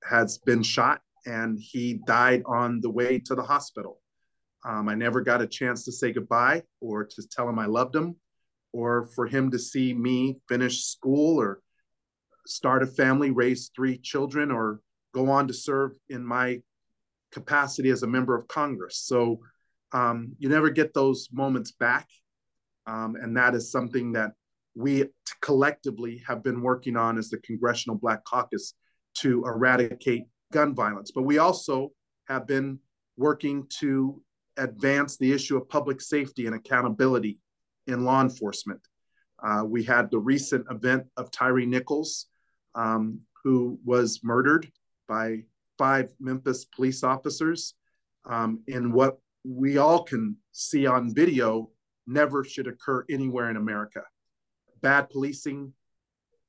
has 0.03 0.39
been 0.39 0.63
shot 0.63 1.01
and 1.25 1.59
he 1.59 1.99
died 2.05 2.41
on 2.45 2.81
the 2.81 2.89
way 2.89 3.19
to 3.19 3.35
the 3.35 3.43
hospital. 3.43 3.99
Um, 4.65 4.89
I 4.89 4.95
never 4.95 5.21
got 5.21 5.41
a 5.41 5.47
chance 5.47 5.85
to 5.85 5.91
say 5.91 6.11
goodbye 6.11 6.63
or 6.81 7.05
to 7.05 7.27
tell 7.27 7.47
him 7.47 7.59
I 7.59 7.67
loved 7.67 7.95
him 7.95 8.15
or 8.73 9.09
for 9.15 9.27
him 9.27 9.51
to 9.51 9.59
see 9.59 9.93
me 9.93 10.39
finish 10.49 10.85
school 10.85 11.39
or 11.39 11.61
start 12.45 12.83
a 12.83 12.87
family, 12.87 13.31
raise 13.31 13.69
three 13.75 13.97
children, 13.97 14.51
or 14.51 14.81
go 15.13 15.29
on 15.29 15.47
to 15.47 15.53
serve 15.53 15.91
in 16.09 16.25
my 16.25 16.61
capacity 17.31 17.89
as 17.89 18.03
a 18.03 18.07
member 18.07 18.35
of 18.35 18.47
Congress. 18.47 18.97
So 18.97 19.39
um, 19.91 20.33
you 20.39 20.49
never 20.49 20.69
get 20.69 20.93
those 20.93 21.29
moments 21.31 21.71
back. 21.71 22.07
Um, 22.85 23.15
and 23.21 23.35
that 23.37 23.53
is 23.53 23.71
something 23.71 24.13
that 24.13 24.31
we 24.75 25.05
collectively 25.41 26.23
have 26.27 26.43
been 26.43 26.61
working 26.61 26.95
on 26.95 27.17
as 27.17 27.29
the 27.29 27.37
Congressional 27.39 27.97
Black 27.97 28.23
Caucus 28.23 28.73
to 29.15 29.43
eradicate 29.45 30.23
gun 30.53 30.73
violence. 30.73 31.11
But 31.11 31.23
we 31.23 31.39
also 31.39 31.91
have 32.27 32.47
been 32.47 32.79
working 33.17 33.67
to 33.79 34.21
advance 34.57 35.17
the 35.17 35.31
issue 35.31 35.57
of 35.57 35.67
public 35.67 36.01
safety 36.01 36.45
and 36.45 36.55
accountability 36.55 37.39
in 37.87 38.05
law 38.05 38.21
enforcement. 38.21 38.81
Uh, 39.43 39.63
we 39.65 39.83
had 39.83 40.09
the 40.11 40.19
recent 40.19 40.65
event 40.69 41.05
of 41.15 41.31
Tyree 41.31 41.65
Nichols, 41.65 42.27
um, 42.75 43.21
who 43.43 43.79
was 43.85 44.21
murdered 44.23 44.71
by 45.07 45.43
five 45.77 46.13
Memphis 46.19 46.65
police 46.65 47.03
officers 47.03 47.75
um, 48.25 48.61
in 48.67 48.91
what 48.91 49.17
we 49.43 49.77
all 49.77 50.03
can 50.03 50.35
see 50.51 50.85
on 50.85 51.13
video 51.13 51.69
never 52.05 52.43
should 52.43 52.67
occur 52.67 53.05
anywhere 53.09 53.49
in 53.49 53.57
America. 53.57 54.01
Bad 54.81 55.09
policing, 55.09 55.73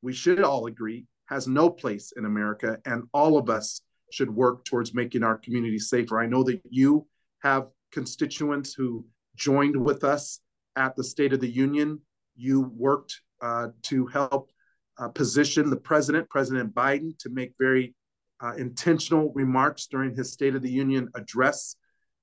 we 0.03 0.13
should 0.13 0.43
all 0.43 0.67
agree, 0.67 1.07
has 1.27 1.47
no 1.49 1.71
place 1.71 2.13
in 2.17 2.25
America, 2.25 2.79
and 2.85 3.05
all 3.13 3.39
of 3.39 3.51
us 3.51 3.83
should 4.11 4.31
work 4.31 4.65
towards 4.65 4.95
making 4.95 5.23
our 5.23 5.37
community 5.37 5.79
safer. 5.79 6.21
I 6.21 6.27
know 6.27 6.43
that 6.45 6.61
you 6.69 7.07
have 7.43 7.69
constituents 7.93 8.73
who 8.75 9.05
joined 9.37 9.77
with 9.77 10.05
us 10.05 10.41
at 10.77 10.97
the 10.97 11.05
State 11.05 11.33
of 11.33 11.41
the 11.41 11.51
Union. 11.51 12.01
You 12.37 12.73
worked 12.77 13.21
uh, 13.41 13.69
to 13.83 14.07
help 14.07 14.51
uh, 14.99 15.09
position 15.09 15.71
the 15.71 15.77
president, 15.77 16.29
President 16.31 16.75
Biden, 16.75 17.17
to 17.19 17.31
make 17.31 17.53
very 17.59 17.95
uh, 18.41 18.55
intentional 18.57 19.33
remarks 19.35 19.87
during 19.87 20.15
his 20.15 20.33
State 20.33 20.55
of 20.55 20.63
the 20.63 20.71
Union 20.71 21.09
address 21.15 21.77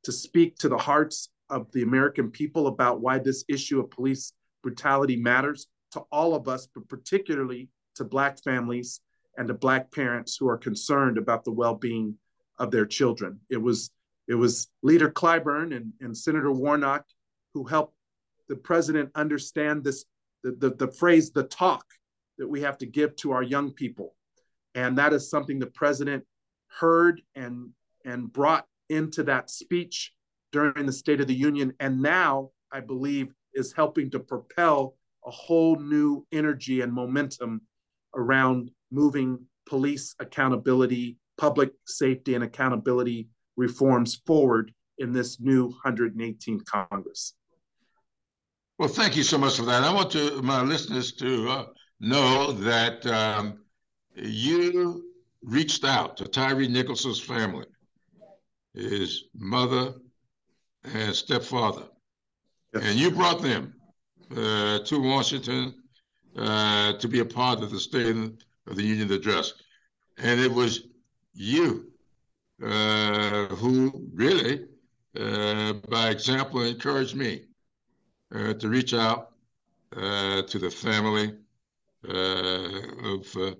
to 0.04 0.12
speak 0.12 0.58
to 0.58 0.70
the 0.70 0.78
hearts 0.78 1.30
of 1.50 1.72
the 1.72 1.84
American 1.84 2.32
people 2.32 2.68
about 2.68 3.02
why 3.02 3.20
this 3.20 3.44
issue 3.48 3.80
of 3.80 3.90
police 3.92 4.34
brutality 4.64 5.16
matters 5.16 5.68
to 5.92 6.02
all 6.12 6.34
of 6.34 6.48
us, 6.48 6.68
but 6.74 6.88
particularly 6.88 7.70
to 7.96 8.04
Black 8.04 8.42
families 8.44 9.02
and 9.38 9.48
to 9.48 9.54
Black 9.54 9.92
parents 9.92 10.38
who 10.38 10.48
are 10.48 10.58
concerned 10.58 11.18
about 11.18 11.44
the 11.44 11.52
well-being 11.52 12.18
of 12.58 12.72
their 12.72 12.86
children. 12.86 13.40
It 13.50 13.62
was 13.62 13.92
it 14.28 14.36
was 14.36 14.70
Leader 14.82 15.12
Clyburn 15.12 15.76
and, 15.76 15.94
and 16.02 16.18
Senator 16.18 16.52
Warnock 16.52 17.06
who 17.54 17.64
helped 17.64 17.96
the 18.50 18.56
president 18.56 19.12
understand 19.16 19.84
this 19.84 20.06
the, 20.44 20.52
the, 20.52 20.70
the 20.72 20.92
phrase 20.92 21.32
the 21.32 21.44
talk 21.44 21.86
that 22.38 22.48
we 22.48 22.62
have 22.62 22.78
to 22.80 22.86
give 22.86 23.16
to 23.18 23.32
our 23.32 23.44
young 23.44 23.72
people. 23.72 24.16
And 24.76 24.98
that 24.98 25.14
is 25.14 25.30
something 25.30 25.58
the 25.58 25.68
president 25.68 26.24
heard 26.68 27.22
and, 27.34 27.70
and 28.06 28.32
brought 28.32 28.66
into 28.90 29.24
that 29.24 29.50
speech 29.50 30.14
during 30.52 30.86
the 30.86 30.94
State 30.94 31.22
of 31.22 31.28
the 31.28 31.34
Union. 31.34 31.74
And 31.80 32.02
now, 32.02 32.52
I 32.72 32.82
believe, 32.82 33.34
is 33.54 33.74
helping 33.74 34.12
to 34.12 34.20
propel 34.20 34.96
a 35.26 35.32
whole 35.32 35.78
new 35.78 36.28
energy 36.32 36.82
and 36.82 36.94
momentum 36.94 37.62
around 38.14 38.70
moving 38.92 39.40
police 39.66 40.14
accountability, 40.20 41.18
public 41.38 41.72
safety, 41.88 42.36
and 42.36 42.44
accountability 42.44 43.30
reforms 43.58 44.22
forward 44.26 44.72
in 44.98 45.12
this 45.12 45.40
new 45.40 45.74
118th 45.86 46.66
Congress. 46.66 47.34
Well, 48.78 48.90
thank 48.90 49.16
you 49.16 49.24
so 49.24 49.38
much 49.38 49.58
for 49.58 49.64
that. 49.64 49.84
I 49.84 49.94
want 49.94 50.12
to 50.12 50.42
my 50.42 50.62
listeners 50.62 51.14
to 51.14 51.50
uh, 51.50 51.66
know 52.00 52.52
that 52.52 53.06
um, 53.06 53.65
you 54.16 55.06
reached 55.44 55.84
out 55.84 56.18
to 56.18 56.26
Tyree 56.26 56.68
Nicholson's 56.68 57.20
family, 57.20 57.66
his 58.74 59.26
mother 59.36 59.94
and 60.94 61.16
stepfather, 61.16 61.84
yes. 62.74 62.84
and 62.86 63.00
you 63.00 63.12
brought 63.12 63.42
them 63.42 63.74
uh, 64.32 64.80
to 64.80 65.02
Washington 65.02 65.74
uh, 66.38 66.94
to 66.94 67.08
be 67.08 67.20
a 67.20 67.26
part 67.26 67.62
of 67.62 67.72
the 67.72 67.80
State 67.80 68.16
of 68.68 68.76
the 68.76 68.84
Union 68.84 69.12
address, 69.12 69.54
and 70.18 70.40
it 70.40 70.52
was 70.52 70.88
you 71.34 71.92
uh, 72.64 73.48
who 73.48 74.08
really, 74.14 74.66
uh, 75.20 75.74
by 75.90 76.10
example, 76.10 76.62
encouraged 76.62 77.16
me 77.16 77.44
uh, 78.34 78.54
to 78.54 78.70
reach 78.70 78.94
out 78.94 79.32
uh, 79.96 80.42
to 80.44 80.60
the 80.60 80.70
family 80.70 81.36
uh, 82.08 83.14
of 83.14 83.56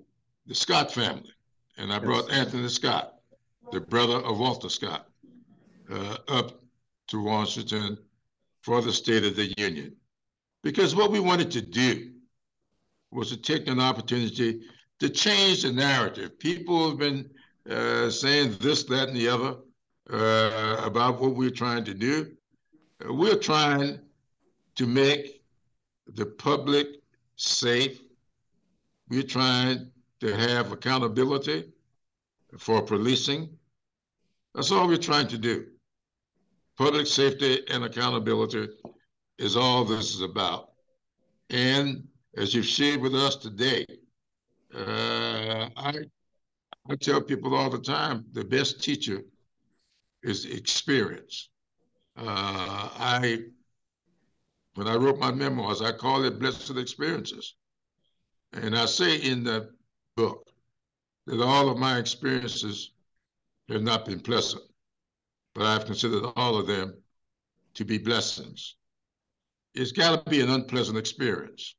the 0.46 0.54
Scott 0.54 0.92
family. 0.92 1.32
And 1.78 1.92
I 1.92 1.98
brought 1.98 2.28
yes. 2.28 2.38
Anthony 2.38 2.68
Scott, 2.68 3.14
the 3.72 3.80
brother 3.80 4.16
of 4.16 4.38
Walter 4.38 4.68
Scott, 4.68 5.08
up 6.28 6.60
to 7.08 7.22
Washington 7.22 7.98
for 8.62 8.80
the 8.80 8.92
State 8.92 9.24
of 9.24 9.36
the 9.36 9.52
Union. 9.58 9.94
Because 10.62 10.96
what 10.96 11.10
we 11.10 11.20
wanted 11.20 11.50
to 11.52 11.62
do 11.62 12.10
was 13.12 13.30
to 13.30 13.36
take 13.36 13.68
an 13.68 13.80
opportunity 13.80 14.62
to 14.98 15.08
change 15.08 15.62
the 15.62 15.72
narrative. 15.72 16.38
People 16.38 16.88
have 16.88 16.98
been 16.98 17.30
uh, 17.70 18.10
saying 18.10 18.56
this, 18.60 18.84
that, 18.84 19.08
and 19.08 19.16
the 19.16 19.28
other 19.28 19.56
uh, 20.12 20.80
about 20.84 21.20
what 21.20 21.34
we're 21.34 21.50
trying 21.50 21.84
to 21.84 21.94
do. 21.94 22.32
Uh, 23.04 23.12
we're 23.12 23.38
trying 23.38 24.00
to 24.74 24.86
make 24.86 25.42
the 26.14 26.26
public 26.26 26.86
safe. 27.36 28.00
We're 29.08 29.22
trying 29.22 29.90
to 30.20 30.34
have 30.36 30.72
accountability 30.72 31.64
for 32.58 32.82
policing. 32.82 33.50
That's 34.54 34.70
all 34.70 34.88
we're 34.88 34.96
trying 34.96 35.28
to 35.28 35.38
do. 35.38 35.66
Public 36.78 37.06
safety 37.06 37.62
and 37.70 37.84
accountability 37.84 38.68
is 39.38 39.56
all 39.56 39.84
this 39.84 40.14
is 40.14 40.22
about. 40.22 40.70
And 41.50 42.06
as 42.36 42.54
you've 42.54 42.66
shared 42.66 43.00
with 43.00 43.14
us 43.14 43.36
today, 43.36 43.86
uh, 44.74 45.68
I, 45.76 45.94
I 46.88 46.96
tell 46.96 47.20
people 47.20 47.54
all 47.54 47.70
the 47.70 47.78
time 47.78 48.24
the 48.32 48.44
best 48.44 48.82
teacher 48.82 49.22
is 50.22 50.44
experience. 50.44 51.50
Uh, 52.16 52.88
I 52.96 53.38
when 54.74 54.88
I 54.88 54.94
wrote 54.94 55.18
my 55.18 55.32
memoirs, 55.32 55.80
I 55.80 55.92
call 55.92 56.24
it 56.24 56.38
Blessed 56.38 56.76
Experiences. 56.76 57.54
And 58.52 58.76
I 58.76 58.84
say 58.84 59.16
in 59.16 59.42
the 59.42 59.70
book 60.16 60.48
that 61.26 61.42
all 61.42 61.68
of 61.68 61.78
my 61.78 61.98
experiences 61.98 62.92
have 63.68 63.82
not 63.82 64.04
been 64.04 64.20
pleasant, 64.20 64.62
but 65.54 65.66
I've 65.66 65.86
considered 65.86 66.24
all 66.36 66.58
of 66.58 66.66
them 66.66 66.94
to 67.74 67.84
be 67.84 67.98
blessings. 67.98 68.76
It's 69.74 69.92
got 69.92 70.24
to 70.24 70.30
be 70.30 70.40
an 70.40 70.50
unpleasant 70.50 70.96
experience 70.96 71.74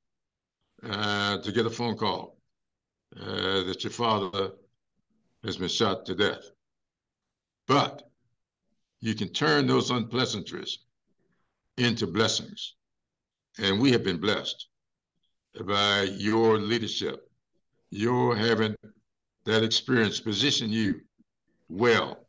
uh, 0.83 1.39
to 1.39 1.51
get 1.51 1.65
a 1.65 1.69
phone 1.69 1.97
call 1.97 2.37
uh, 3.19 3.63
that 3.63 3.83
your 3.83 3.91
father 3.91 4.51
has 5.43 5.57
been 5.57 5.69
shot 5.69 6.05
to 6.05 6.15
death. 6.15 6.43
But 7.67 8.03
you 8.99 9.15
can 9.15 9.29
turn 9.29 9.67
those 9.67 9.91
unpleasantries 9.91 10.79
into 11.77 12.07
blessings. 12.07 12.75
And 13.59 13.79
we 13.79 13.91
have 13.91 14.03
been 14.03 14.19
blessed 14.19 14.67
by 15.65 16.03
your 16.03 16.59
leadership, 16.59 17.26
your 17.89 18.35
having 18.35 18.75
that 19.45 19.63
experience 19.63 20.19
position 20.19 20.69
you 20.69 21.01
well 21.69 22.27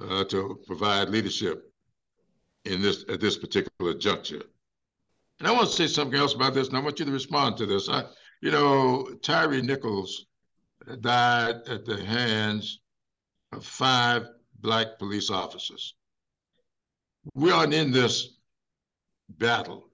uh, 0.00 0.24
to 0.24 0.60
provide 0.66 1.08
leadership 1.08 1.72
in 2.64 2.82
this 2.82 3.04
at 3.08 3.20
this 3.20 3.36
particular 3.36 3.94
juncture. 3.94 4.42
And 5.38 5.48
I 5.48 5.52
want 5.52 5.68
to 5.68 5.74
say 5.74 5.86
something 5.86 6.18
else 6.18 6.34
about 6.34 6.54
this, 6.54 6.68
and 6.68 6.76
I 6.76 6.80
want 6.80 6.98
you 6.98 7.04
to 7.04 7.12
respond 7.12 7.56
to 7.58 7.66
this. 7.66 7.88
I, 7.88 8.04
you 8.40 8.50
know, 8.50 9.08
Tyree 9.22 9.62
Nichols 9.62 10.26
died 11.00 11.56
at 11.68 11.84
the 11.84 12.02
hands 12.04 12.80
of 13.52 13.64
five 13.64 14.26
black 14.60 14.98
police 14.98 15.30
officers. 15.30 15.94
We 17.34 17.50
aren't 17.50 17.74
in 17.74 17.90
this 17.90 18.38
battle 19.28 19.90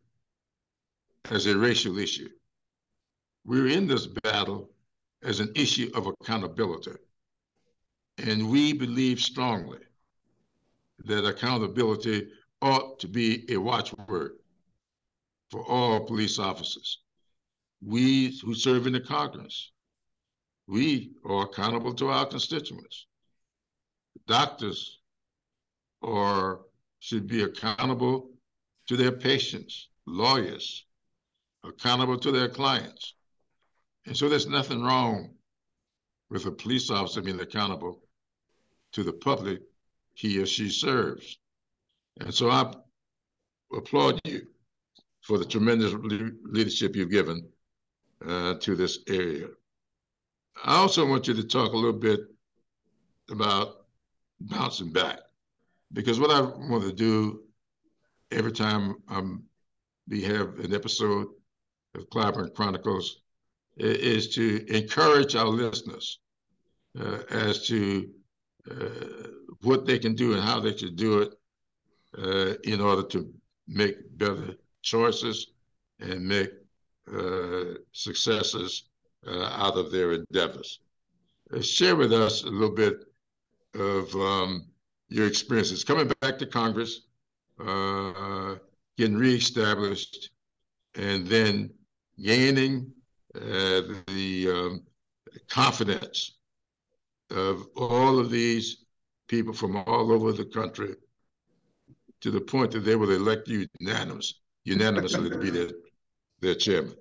as 1.30 1.46
a 1.46 1.56
racial 1.56 1.98
issue. 1.98 2.28
We're 3.44 3.68
in 3.68 3.86
this 3.86 4.06
battle 4.06 4.71
as 5.22 5.40
an 5.40 5.52
issue 5.54 5.90
of 5.94 6.06
accountability. 6.06 6.92
And 8.18 8.50
we 8.50 8.72
believe 8.72 9.20
strongly 9.20 9.78
that 11.04 11.26
accountability 11.26 12.28
ought 12.60 12.98
to 13.00 13.08
be 13.08 13.44
a 13.48 13.56
watchword 13.56 14.32
for 15.50 15.64
all 15.68 16.06
police 16.06 16.38
officers. 16.38 17.00
We 17.84 18.38
who 18.44 18.54
serve 18.54 18.86
in 18.86 18.92
the 18.92 19.00
Congress, 19.00 19.72
we 20.68 21.12
are 21.24 21.44
accountable 21.44 21.94
to 21.94 22.08
our 22.08 22.26
constituents. 22.26 23.06
Doctors 24.26 25.00
are 26.02 26.60
should 27.00 27.26
be 27.26 27.42
accountable 27.42 28.30
to 28.86 28.96
their 28.96 29.10
patients, 29.10 29.88
lawyers, 30.06 30.84
accountable 31.64 32.18
to 32.18 32.30
their 32.30 32.48
clients. 32.48 33.14
And 34.06 34.16
so 34.16 34.28
there's 34.28 34.48
nothing 34.48 34.82
wrong 34.82 35.30
with 36.30 36.46
a 36.46 36.50
police 36.50 36.90
officer 36.90 37.22
being 37.22 37.40
accountable 37.40 38.02
to 38.92 39.02
the 39.02 39.12
public 39.12 39.60
he 40.14 40.40
or 40.40 40.46
she 40.46 40.68
serves. 40.68 41.38
And 42.20 42.34
so 42.34 42.50
I 42.50 42.72
applaud 43.74 44.20
you 44.24 44.42
for 45.22 45.38
the 45.38 45.44
tremendous 45.44 45.94
leadership 46.44 46.96
you've 46.96 47.10
given 47.10 47.48
uh, 48.26 48.54
to 48.60 48.76
this 48.76 48.98
area. 49.08 49.46
I 50.64 50.76
also 50.76 51.06
want 51.06 51.28
you 51.28 51.34
to 51.34 51.44
talk 51.44 51.72
a 51.72 51.76
little 51.76 51.98
bit 51.98 52.20
about 53.30 53.86
bouncing 54.40 54.92
back, 54.92 55.20
because 55.92 56.20
what 56.20 56.30
I 56.30 56.40
want 56.40 56.82
to 56.82 56.92
do 56.92 57.44
every 58.30 58.52
time 58.52 58.96
we 60.08 60.22
have 60.22 60.58
an 60.58 60.74
episode 60.74 61.28
of 61.94 62.10
Clyburn 62.10 62.54
Chronicles 62.54 63.21
is 63.76 64.28
to 64.28 64.64
encourage 64.74 65.34
our 65.34 65.48
listeners 65.48 66.18
uh, 66.98 67.18
as 67.30 67.66
to 67.66 68.08
uh, 68.70 69.28
what 69.62 69.86
they 69.86 69.98
can 69.98 70.14
do 70.14 70.34
and 70.34 70.42
how 70.42 70.60
they 70.60 70.76
should 70.76 70.96
do 70.96 71.20
it 71.20 71.34
uh, 72.18 72.54
in 72.64 72.80
order 72.80 73.02
to 73.02 73.32
make 73.66 73.96
better 74.18 74.54
choices 74.82 75.48
and 76.00 76.26
make 76.26 76.50
uh, 77.12 77.74
successes 77.92 78.84
uh, 79.26 79.46
out 79.56 79.76
of 79.76 79.90
their 79.90 80.12
endeavors. 80.12 80.80
Uh, 81.52 81.60
share 81.60 81.96
with 81.96 82.12
us 82.12 82.42
a 82.42 82.48
little 82.48 82.74
bit 82.74 83.04
of 83.74 84.14
um, 84.14 84.66
your 85.08 85.26
experiences 85.26 85.84
coming 85.84 86.10
back 86.20 86.38
to 86.38 86.46
Congress, 86.46 87.02
getting 88.98 89.16
reestablished, 89.16 90.30
and 90.94 91.26
then 91.26 91.70
gaining 92.20 92.92
uh, 93.34 93.82
the 94.08 94.48
um, 94.48 94.82
confidence 95.48 96.38
of 97.30 97.66
all 97.76 98.18
of 98.18 98.30
these 98.30 98.84
people 99.28 99.52
from 99.52 99.76
all 99.76 100.12
over 100.12 100.32
the 100.32 100.44
country 100.44 100.94
to 102.20 102.30
the 102.30 102.40
point 102.40 102.70
that 102.70 102.80
they 102.80 102.96
will 102.96 103.10
elect 103.10 103.48
you 103.48 103.66
unanimous, 103.80 104.40
unanimously 104.64 105.30
to 105.30 105.38
be 105.38 105.50
their, 105.50 105.70
their 106.40 106.54
chairman. 106.54 106.94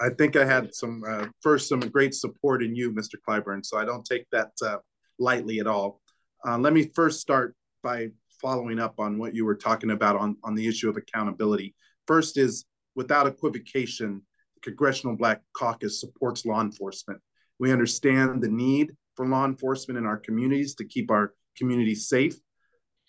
I 0.00 0.10
think 0.10 0.36
I 0.36 0.44
had 0.44 0.74
some 0.74 1.02
uh, 1.08 1.26
first 1.40 1.68
some 1.68 1.80
great 1.80 2.14
support 2.14 2.62
in 2.62 2.74
you, 2.74 2.92
Mr. 2.92 3.14
Clyburn. 3.26 3.64
So 3.64 3.78
I 3.78 3.84
don't 3.84 4.04
take 4.04 4.26
that 4.30 4.50
uh, 4.64 4.78
lightly 5.18 5.58
at 5.58 5.66
all. 5.66 6.00
Uh, 6.46 6.58
let 6.58 6.72
me 6.72 6.90
first 6.94 7.20
start 7.20 7.56
by 7.82 8.08
following 8.40 8.78
up 8.78 8.94
on 8.98 9.18
what 9.18 9.34
you 9.34 9.44
were 9.44 9.56
talking 9.56 9.90
about 9.90 10.16
on, 10.16 10.36
on 10.44 10.54
the 10.54 10.66
issue 10.68 10.88
of 10.88 10.96
accountability. 10.96 11.74
First 12.06 12.38
is 12.38 12.64
without 12.94 13.26
equivocation, 13.26 14.22
Congressional 14.70 15.16
Black 15.16 15.42
Caucus 15.52 16.00
supports 16.00 16.44
law 16.44 16.60
enforcement. 16.60 17.20
We 17.58 17.72
understand 17.72 18.42
the 18.42 18.48
need 18.48 18.92
for 19.16 19.26
law 19.26 19.44
enforcement 19.44 19.98
in 19.98 20.06
our 20.06 20.16
communities 20.16 20.74
to 20.76 20.84
keep 20.84 21.10
our 21.10 21.34
communities 21.56 22.08
safe. 22.08 22.36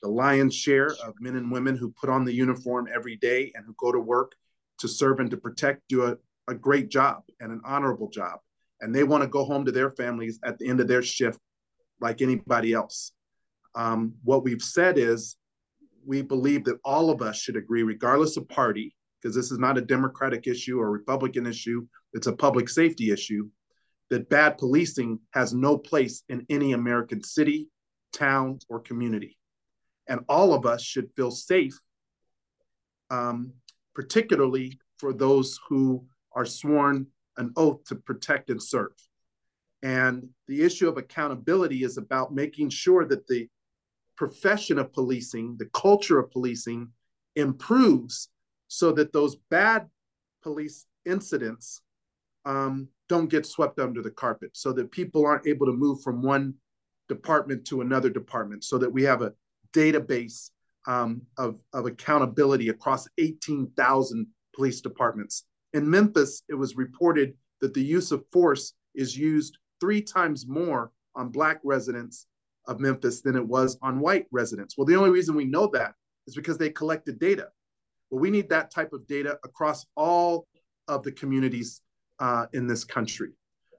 The 0.02 0.10
lion's 0.10 0.56
share 0.56 0.88
of 1.06 1.14
men 1.20 1.36
and 1.36 1.52
women 1.52 1.76
who 1.76 1.92
put 1.92 2.10
on 2.10 2.26
the 2.26 2.34
uniform 2.34 2.88
every 2.94 3.16
day 3.18 3.52
and 3.54 3.66
who 3.66 3.76
go 3.78 3.92
to 3.92 4.00
work 4.00 4.34
to 4.80 4.88
serve 4.88 5.20
and 5.20 5.30
to 5.30 5.38
protect 5.38 5.82
do 5.90 6.06
a, 6.06 6.18
a 6.48 6.56
great 6.56 6.90
job 6.90 7.24
and 7.40 7.52
an 7.52 7.62
honorable 7.66 8.10
job. 8.10 8.40
And 8.82 8.96
they 8.96 9.04
want 9.04 9.24
to 9.24 9.30
go 9.30 9.44
home 9.44 9.66
to 9.66 9.72
their 9.72 9.92
families 9.92 10.40
at 10.44 10.58
the 10.58 10.68
end 10.68 10.80
of 10.80 10.88
their 10.88 11.04
shift 11.04 11.40
like 12.00 12.22
anybody 12.22 12.74
else. 12.74 13.12
Um, 13.76 14.16
what 14.24 14.44
we've 14.44 14.62
said 14.62 14.98
is 14.98 15.36
we 16.06 16.22
believe 16.22 16.64
that 16.64 16.80
all 16.84 17.10
of 17.10 17.22
us 17.22 17.38
should 17.38 17.58
agree, 17.58 17.84
regardless 17.84 18.38
of 18.38 18.48
party, 18.48 18.96
because 19.22 19.36
this 19.36 19.52
is 19.52 19.60
not 19.60 19.78
a 19.78 19.82
Democratic 19.82 20.48
issue 20.48 20.80
or 20.80 20.92
Republican 20.92 21.46
issue, 21.46 21.86
it's 22.14 22.28
a 22.28 22.36
public 22.36 22.70
safety 22.70 23.12
issue, 23.12 23.50
that 24.10 24.30
bad 24.30 24.58
policing 24.58 25.20
has 25.32 25.54
no 25.54 25.78
place 25.78 26.24
in 26.30 26.46
any 26.50 26.74
American 26.74 27.24
city, 27.24 27.70
town, 28.14 28.60
or 28.70 28.80
community. 28.80 29.38
And 30.08 30.22
all 30.28 30.54
of 30.54 30.66
us 30.66 30.82
should 30.82 31.12
feel 31.16 31.32
safe, 31.32 31.80
um, 33.12 33.54
particularly 33.94 34.80
for 34.98 35.14
those 35.14 35.60
who 35.68 36.06
are 36.34 36.46
sworn 36.46 37.08
an 37.38 37.52
oath 37.56 37.84
to 37.86 37.96
protect 37.96 38.50
and 38.50 38.62
serve. 38.62 38.92
And 39.82 40.30
the 40.48 40.64
issue 40.64 40.90
of 40.90 40.98
accountability 40.98 41.84
is 41.84 41.98
about 41.98 42.34
making 42.34 42.70
sure 42.70 43.06
that 43.06 43.28
the 43.28 43.48
profession 44.18 44.78
of 44.78 44.92
policing, 44.92 45.56
the 45.58 45.70
culture 45.74 46.20
of 46.20 46.32
policing 46.32 46.90
improves 47.36 48.30
so 48.70 48.94
that 48.94 49.12
those 49.12 49.36
bad 49.50 49.90
police 50.42 50.86
incidents 51.06 51.82
um, 52.46 52.88
don't 53.10 53.30
get 53.30 53.46
swept 53.46 53.80
under 53.80 54.02
the 54.02 54.12
carpet 54.12 54.52
so 54.54 54.72
that 54.72 54.92
people 54.92 55.26
aren't 55.26 55.48
able 55.48 55.66
to 55.66 55.74
move 55.74 56.02
from 56.02 56.22
one 56.22 56.54
department 57.10 57.66
to 57.66 57.82
another 57.82 58.10
department 58.10 58.64
so 58.64 58.78
that 58.78 58.92
we 58.92 59.04
have 59.04 59.22
a 59.22 59.34
database 59.74 60.52
um, 60.88 61.22
of, 61.38 61.60
of 61.74 61.86
accountability 61.86 62.70
across 62.70 63.08
18,000 63.18 64.28
police 64.56 64.80
departments. 64.80 65.44
In 65.74 65.90
Memphis, 65.90 66.44
it 66.48 66.56
was 66.56 66.78
reported 66.78 67.34
that 67.62 67.74
the 67.74 67.84
use 67.84 68.12
of 68.12 68.24
force 68.32 68.74
is 68.96 69.18
used 69.18 69.58
three 69.82 70.02
times 70.02 70.48
more 70.48 70.92
on 71.16 71.30
Black 71.30 71.60
residents 71.64 72.28
of 72.68 72.80
Memphis 72.80 73.22
than 73.22 73.36
it 73.36 73.46
was 73.46 73.78
on 73.82 74.00
white 74.00 74.28
residents. 74.32 74.78
Well, 74.78 74.86
the 74.86 74.96
only 74.96 75.10
reason 75.10 75.36
we 75.36 75.46
know 75.46 75.68
that 75.74 75.94
is 76.28 76.36
because 76.36 76.58
they 76.58 76.70
collected 76.70 77.20
data. 77.20 77.50
Well, 78.10 78.22
we 78.22 78.30
need 78.30 78.50
that 78.50 78.72
type 78.72 78.94
of 78.94 79.06
data 79.08 79.38
across 79.44 79.86
all 79.96 80.48
of 80.88 81.04
the 81.04 81.12
communities 81.12 81.82
uh, 82.20 82.48
in 82.54 82.68
this 82.68 82.84
country. 82.84 83.30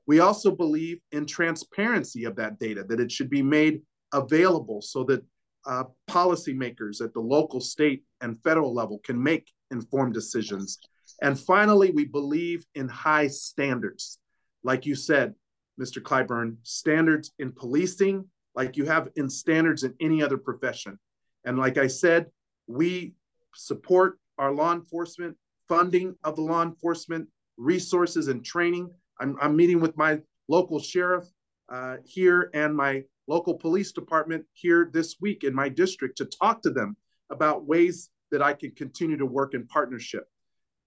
We 0.07 0.21
also 0.21 0.51
believe 0.51 1.01
in 1.13 1.27
transparency 1.27 2.25
of 2.25 2.37
that 2.37 2.59
data, 2.59 2.85
that 2.85 3.01
it 3.01 3.13
should 3.13 3.31
be 3.31 3.43
made 3.43 3.83
available 4.13 4.83
so 4.83 5.05
that 5.05 5.25
uh, 5.67 5.85
policymakers 6.09 7.01
at 7.01 7.13
the 7.13 7.21
local, 7.21 7.61
state, 7.61 8.03
and 8.21 8.43
federal 8.43 8.75
level 8.75 9.01
can 9.05 9.23
make 9.23 9.53
informed 9.71 10.15
decisions. 10.15 10.79
And 11.23 11.39
finally, 11.39 11.91
we 11.91 12.07
believe 12.07 12.65
in 12.75 12.89
high 12.89 13.29
standards. 13.29 14.19
Like 14.63 14.87
you 14.87 14.95
said, 14.95 15.35
Mr. 15.81 16.03
Clyburn, 16.03 16.57
standards 16.63 17.33
in 17.39 17.53
policing, 17.53 18.25
like 18.55 18.77
you 18.77 18.87
have 18.87 19.09
in 19.17 19.29
standards 19.31 19.85
in 19.85 19.95
any 20.01 20.23
other 20.23 20.39
profession. 20.39 20.99
And 21.45 21.59
like 21.59 21.79
I 21.79 21.87
said, 21.87 22.27
we 22.67 23.15
support 23.55 24.19
our 24.39 24.53
law 24.53 24.73
enforcement, 24.73 25.37
funding 25.69 26.15
of 26.25 26.37
the 26.37 26.43
law 26.43 26.63
enforcement, 26.63 27.29
resources 27.57 28.29
and 28.29 28.45
training. 28.45 28.91
I'm, 29.21 29.37
I'm 29.41 29.57
meeting 29.57 29.81
with 29.81 29.97
my 29.97 30.21
local 30.49 30.81
sheriff 30.81 31.25
uh, 31.69 31.97
here 32.05 32.51
and 32.55 32.77
my 32.77 33.05
local 33.29 33.55
police 33.55 33.93
department 33.93 34.45
here 34.53 34.91
this 34.93 35.17
week 35.21 35.45
in 35.45 35.55
my 35.55 35.69
district 35.69 36.19
to 36.19 36.25
talk 36.25 36.63
to 36.63 36.71
them 36.71 36.97
about 37.31 37.67
ways 37.67 38.11
that 38.31 38.43
I 38.43 38.55
can 38.55 38.73
continue 38.73 39.17
to 39.17 39.27
work 39.27 39.55
in 39.55 39.67
partnership. 39.67 40.25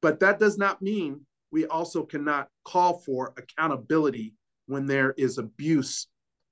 But 0.02 0.19
that 0.19 0.39
does 0.39 0.58
not 0.58 0.82
mean 0.82 1.21
we 1.52 1.65
also 1.67 2.04
cannot 2.04 2.49
call 2.65 2.99
for 2.99 3.34
accountability 3.38 4.34
when 4.65 4.86
there 4.86 5.13
is 5.17 5.38
abuse, 5.38 6.08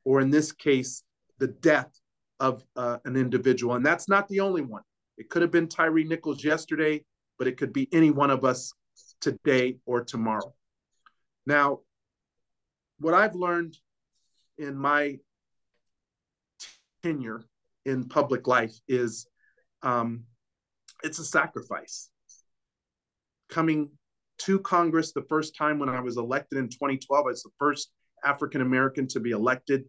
or 0.06 0.21
in 0.21 0.30
this 0.30 0.52
case, 0.52 1.04
the 1.39 1.47
death 1.47 1.91
of 2.39 2.63
uh, 2.76 3.00
an 3.06 3.15
individual. 3.15 3.76
And 3.76 3.86
that's 3.86 4.08
not 4.08 4.28
the 4.30 4.39
only 4.39 4.62
one. 4.62 4.84
It 5.22 5.30
could 5.30 5.44
have 5.44 5.52
been 5.52 5.68
Tyree 5.68 6.04
Nichols 6.04 6.44
yesterday, 6.44 7.06
but 7.38 7.48
it 7.48 7.56
could 7.56 7.72
be 7.72 7.88
any 7.94 8.10
one 8.10 8.32
of 8.32 8.44
us 8.44 8.74
today 9.20 9.78
or 9.86 10.04
tomorrow. 10.04 10.56
Now, 11.46 11.82
what 12.98 13.14
I've 13.14 13.36
learned 13.36 13.78
in 14.58 14.76
my 14.76 15.20
tenure 17.04 17.44
in 17.86 18.10
public 18.10 18.48
life 18.48 18.74
is 18.88 19.28
um, 19.84 20.24
it's 21.04 21.20
a 21.20 21.24
sacrifice. 21.24 22.10
Coming 23.48 23.92
to 24.40 24.58
Congress 24.58 25.12
the 25.12 25.26
first 25.30 25.56
time 25.56 25.78
when 25.78 25.90
I 25.90 26.00
was 26.00 26.18
elected 26.18 26.58
in 26.58 26.68
2012, 26.68 27.26
I 27.26 27.30
was 27.30 27.44
the 27.44 27.52
first 27.60 27.92
African 28.26 28.62
American 28.62 29.08
to 29.10 29.20
be 29.20 29.30
elected, 29.30 29.84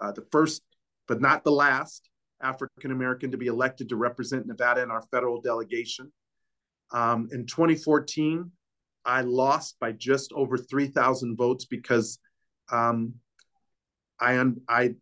uh, 0.00 0.12
the 0.12 0.24
first, 0.30 0.62
but 1.08 1.20
not 1.20 1.42
the 1.42 1.50
last 1.50 2.08
African 2.42 2.90
American 2.90 3.30
to 3.30 3.36
be 3.36 3.46
elected 3.46 3.88
to 3.88 3.96
represent 3.96 4.46
Nevada 4.46 4.82
in 4.82 4.90
our 4.90 5.02
federal 5.10 5.40
delegation. 5.40 6.12
Um, 6.92 7.28
in 7.32 7.46
2014, 7.46 8.50
I 9.04 9.22
lost 9.22 9.76
by 9.80 9.92
just 9.92 10.32
over 10.32 10.56
3,000 10.58 11.36
votes 11.36 11.64
because 11.64 12.18
um, 12.70 13.14
I, 14.20 14.42
I 14.68 14.94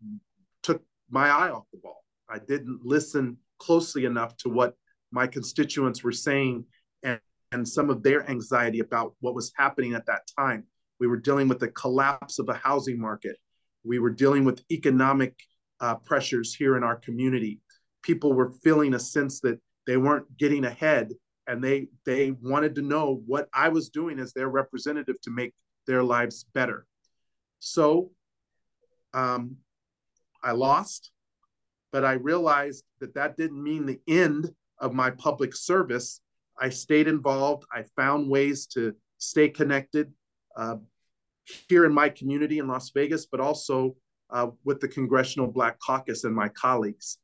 took 0.62 0.82
my 1.10 1.28
eye 1.28 1.50
off 1.50 1.64
the 1.72 1.78
ball. 1.78 2.04
I 2.28 2.38
didn't 2.38 2.80
listen 2.84 3.38
closely 3.58 4.04
enough 4.04 4.36
to 4.38 4.48
what 4.48 4.74
my 5.10 5.26
constituents 5.26 6.02
were 6.02 6.12
saying 6.12 6.64
and, 7.02 7.20
and 7.52 7.66
some 7.66 7.88
of 7.90 8.02
their 8.02 8.28
anxiety 8.28 8.80
about 8.80 9.14
what 9.20 9.34
was 9.34 9.52
happening 9.56 9.94
at 9.94 10.06
that 10.06 10.22
time. 10.38 10.64
We 11.00 11.06
were 11.06 11.16
dealing 11.16 11.48
with 11.48 11.60
the 11.60 11.68
collapse 11.68 12.38
of 12.38 12.46
the 12.46 12.54
housing 12.54 13.00
market. 13.00 13.36
We 13.84 13.98
were 13.98 14.10
dealing 14.10 14.44
with 14.44 14.62
economic 14.70 15.36
uh, 15.84 15.96
pressures 15.96 16.54
here 16.54 16.78
in 16.78 16.82
our 16.82 16.96
community. 16.96 17.60
People 18.02 18.32
were 18.32 18.52
feeling 18.64 18.94
a 18.94 18.98
sense 18.98 19.40
that 19.40 19.60
they 19.86 19.98
weren't 19.98 20.34
getting 20.38 20.64
ahead 20.64 21.12
and 21.46 21.62
they 21.62 21.88
they 22.06 22.30
wanted 22.30 22.74
to 22.76 22.82
know 22.82 23.22
what 23.26 23.50
I 23.52 23.68
was 23.68 23.90
doing 23.90 24.18
as 24.18 24.32
their 24.32 24.48
representative 24.48 25.20
to 25.20 25.30
make 25.30 25.52
their 25.86 26.02
lives 26.02 26.46
better. 26.54 26.86
So 27.58 28.12
um, 29.12 29.56
I 30.42 30.52
lost, 30.52 31.10
but 31.92 32.02
I 32.02 32.14
realized 32.14 32.84
that 33.00 33.14
that 33.14 33.36
didn't 33.36 33.62
mean 33.62 33.84
the 33.84 34.00
end 34.08 34.54
of 34.78 34.94
my 34.94 35.10
public 35.10 35.54
service. 35.54 36.22
I 36.58 36.70
stayed 36.70 37.08
involved. 37.08 37.64
I 37.70 37.84
found 37.94 38.30
ways 38.30 38.66
to 38.68 38.94
stay 39.18 39.50
connected 39.50 40.14
uh, 40.56 40.76
here 41.68 41.84
in 41.84 41.92
my 41.92 42.08
community 42.08 42.58
in 42.58 42.68
Las 42.68 42.90
Vegas, 42.90 43.26
but 43.26 43.40
also 43.40 43.96
uh, 44.34 44.48
with 44.64 44.80
the 44.80 44.88
Congressional 44.88 45.46
Black 45.46 45.78
Caucus 45.78 46.24
and 46.24 46.34
my 46.34 46.48
colleagues. 46.48 47.18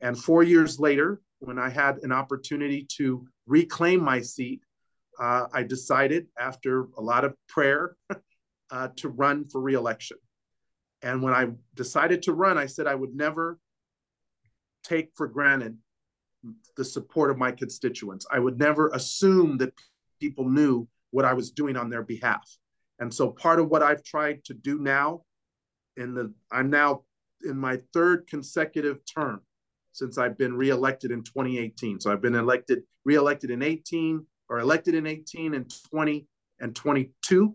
And 0.00 0.16
four 0.16 0.44
years 0.44 0.78
later, 0.78 1.20
when 1.40 1.58
I 1.58 1.68
had 1.68 1.98
an 2.02 2.12
opportunity 2.12 2.86
to 2.96 3.26
reclaim 3.46 4.02
my 4.02 4.20
seat, 4.20 4.62
uh, 5.20 5.46
I 5.52 5.64
decided 5.64 6.28
after 6.38 6.86
a 6.96 7.02
lot 7.02 7.24
of 7.24 7.34
prayer 7.48 7.96
uh, 8.70 8.88
to 8.96 9.08
run 9.08 9.44
for 9.46 9.60
reelection. 9.60 10.16
And 11.02 11.22
when 11.22 11.34
I 11.34 11.48
decided 11.74 12.22
to 12.22 12.32
run, 12.32 12.56
I 12.56 12.66
said 12.66 12.86
I 12.86 12.94
would 12.94 13.14
never 13.14 13.58
take 14.84 15.10
for 15.16 15.26
granted 15.26 15.76
the 16.76 16.84
support 16.84 17.30
of 17.30 17.36
my 17.36 17.50
constituents. 17.50 18.26
I 18.30 18.38
would 18.38 18.58
never 18.58 18.88
assume 18.88 19.58
that 19.58 19.72
people 20.20 20.48
knew 20.48 20.86
what 21.10 21.24
I 21.24 21.34
was 21.34 21.50
doing 21.50 21.76
on 21.76 21.90
their 21.90 22.02
behalf. 22.02 22.48
And 23.00 23.12
so 23.12 23.30
part 23.30 23.58
of 23.58 23.68
what 23.68 23.82
I've 23.82 24.04
tried 24.04 24.44
to 24.44 24.54
do 24.54 24.78
now 24.78 25.22
in 25.96 26.14
the 26.14 26.32
I'm 26.50 26.70
now 26.70 27.02
in 27.44 27.56
my 27.56 27.80
third 27.92 28.26
consecutive 28.26 28.98
term 29.04 29.40
since 29.92 30.18
I've 30.18 30.36
been 30.36 30.56
reelected 30.56 31.10
in 31.10 31.22
2018. 31.22 32.00
So 32.00 32.12
I've 32.12 32.22
been 32.22 32.34
elected 32.34 32.82
reelected 33.04 33.50
in 33.50 33.62
18 33.62 34.24
or 34.48 34.58
elected 34.58 34.94
in 34.94 35.06
18 35.06 35.54
and 35.54 35.72
20 35.90 36.26
and 36.60 36.74
22 36.74 37.54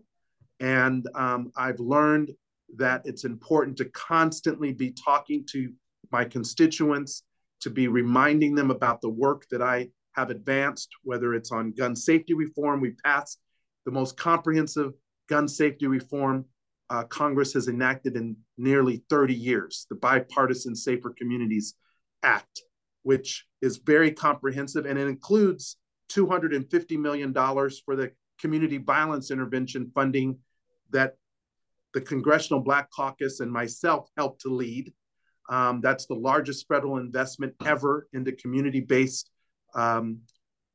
and 0.60 1.08
um, 1.14 1.50
I've 1.56 1.80
learned 1.80 2.32
that 2.76 3.02
it's 3.04 3.24
important 3.24 3.76
to 3.78 3.86
constantly 3.86 4.72
be 4.72 4.92
talking 4.92 5.44
to 5.50 5.72
my 6.12 6.24
constituents, 6.24 7.24
to 7.62 7.70
be 7.70 7.88
reminding 7.88 8.54
them 8.54 8.70
about 8.70 9.00
the 9.00 9.08
work 9.08 9.46
that 9.50 9.62
I 9.62 9.88
have 10.12 10.30
advanced, 10.30 10.90
whether 11.02 11.34
it's 11.34 11.50
on 11.50 11.72
gun 11.72 11.96
safety 11.96 12.34
reform. 12.34 12.80
We 12.80 12.92
passed 13.04 13.40
the 13.86 13.90
most 13.90 14.16
comprehensive 14.16 14.92
gun 15.28 15.48
safety 15.48 15.86
reform 15.86 16.44
uh, 16.90 17.04
Congress 17.04 17.52
has 17.54 17.68
enacted 17.68 18.16
in 18.16 18.36
nearly 18.58 19.02
30 19.08 19.32
years, 19.32 19.86
the 19.88 19.96
Bipartisan 19.96 20.74
Safer 20.74 21.14
Communities 21.16 21.74
Act, 22.22 22.62
which 23.02 23.46
is 23.62 23.78
very 23.78 24.10
comprehensive 24.10 24.86
and 24.86 24.98
it 24.98 25.06
includes 25.06 25.76
$250 26.10 26.98
million 26.98 27.32
for 27.32 27.96
the 27.96 28.10
community 28.40 28.78
violence 28.78 29.30
intervention 29.30 29.90
funding 29.94 30.38
that 30.90 31.14
the 31.94 32.00
Congressional 32.00 32.60
Black 32.60 32.90
Caucus 32.90 33.40
and 33.40 33.50
myself 33.50 34.08
helped 34.16 34.40
to 34.42 34.48
lead. 34.48 34.92
Um, 35.48 35.80
that's 35.80 36.06
the 36.06 36.14
largest 36.14 36.66
federal 36.68 36.98
investment 36.98 37.54
ever 37.64 38.08
into 38.12 38.32
community 38.32 38.80
based 38.80 39.30
um, 39.74 40.20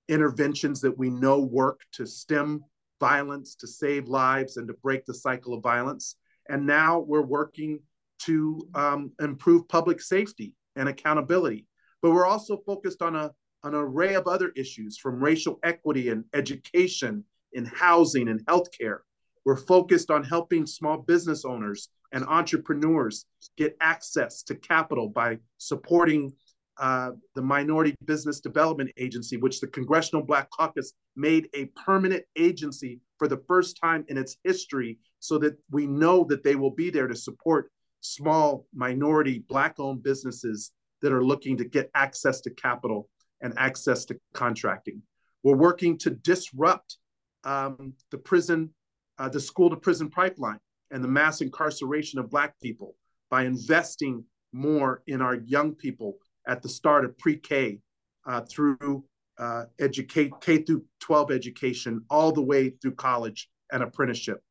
interventions 0.07 0.81
that 0.81 0.97
we 0.97 1.09
know 1.09 1.39
work 1.39 1.81
to 1.93 2.05
stem 2.05 2.63
violence, 2.99 3.55
to 3.55 3.67
save 3.67 4.07
lives, 4.07 4.57
and 4.57 4.67
to 4.67 4.73
break 4.73 5.05
the 5.05 5.13
cycle 5.13 5.53
of 5.53 5.63
violence. 5.63 6.15
And 6.49 6.65
now 6.65 6.99
we're 6.99 7.21
working 7.21 7.79
to 8.19 8.67
um, 8.73 9.11
improve 9.19 9.67
public 9.67 10.01
safety 10.01 10.53
and 10.75 10.87
accountability. 10.89 11.67
But 12.01 12.11
we're 12.11 12.27
also 12.27 12.57
focused 12.65 13.01
on 13.01 13.15
a, 13.15 13.31
an 13.63 13.73
array 13.73 14.13
of 14.15 14.27
other 14.27 14.51
issues 14.55 14.97
from 14.97 15.23
racial 15.23 15.59
equity 15.63 16.09
and 16.09 16.25
education, 16.33 17.23
in 17.55 17.65
housing 17.65 18.27
and 18.27 18.45
healthcare. 18.45 18.99
We're 19.45 19.57
focused 19.57 20.11
on 20.11 20.23
helping 20.23 20.65
small 20.65 20.97
business 20.97 21.45
owners 21.45 21.89
and 22.11 22.25
entrepreneurs 22.25 23.25
get 23.57 23.75
access 23.81 24.43
to 24.43 24.55
capital 24.55 25.09
by 25.09 25.39
supporting 25.57 26.33
uh, 26.77 27.11
the 27.35 27.41
Minority 27.41 27.95
Business 28.05 28.39
Development 28.39 28.89
Agency, 28.97 29.37
which 29.37 29.61
the 29.61 29.67
Congressional 29.67 30.23
Black 30.23 30.49
Caucus 30.49 30.93
made 31.15 31.49
a 31.53 31.65
permanent 31.85 32.23
agency 32.37 32.99
for 33.17 33.27
the 33.27 33.41
first 33.47 33.79
time 33.81 34.05
in 34.09 34.17
its 34.17 34.37
history 34.43 34.97
so 35.19 35.37
that 35.37 35.57
we 35.71 35.87
know 35.87 36.25
that 36.25 36.43
they 36.43 36.55
will 36.55 36.71
be 36.71 36.89
there 36.89 37.07
to 37.07 37.15
support 37.15 37.71
small 38.01 38.67
minority 38.73 39.43
black 39.47 39.79
owned 39.79 40.03
businesses 40.03 40.71
that 41.01 41.11
are 41.11 41.23
looking 41.23 41.57
to 41.57 41.65
get 41.65 41.89
access 41.95 42.41
to 42.41 42.49
capital 42.51 43.09
and 43.41 43.53
access 43.57 44.05
to 44.05 44.19
contracting. 44.33 45.01
We're 45.43 45.55
working 45.55 45.97
to 45.99 46.09
disrupt 46.09 46.97
um, 47.43 47.93
the 48.11 48.17
prison 48.17 48.71
uh, 49.17 49.29
the 49.29 49.39
school 49.39 49.69
to 49.69 49.77
prison 49.77 50.09
pipeline 50.09 50.59
and 50.91 51.03
the 51.03 51.07
mass 51.07 51.41
incarceration 51.41 52.19
of 52.19 52.29
Black 52.29 52.59
people 52.61 52.95
by 53.29 53.43
investing 53.43 54.23
more 54.51 55.03
in 55.07 55.21
our 55.21 55.35
young 55.35 55.73
people 55.73 56.17
at 56.47 56.61
the 56.61 56.69
start 56.69 57.05
of 57.05 57.17
pre 57.17 57.37
K 57.37 57.79
uh, 58.25 58.41
through 58.41 59.03
uh, 59.37 59.65
educate 59.79 60.31
K 60.41 60.59
through 60.59 60.85
12 61.01 61.31
education, 61.31 62.03
all 62.09 62.31
the 62.31 62.41
way 62.41 62.69
through 62.69 62.95
college 62.95 63.49
and 63.71 63.83
apprenticeship. 63.83 64.41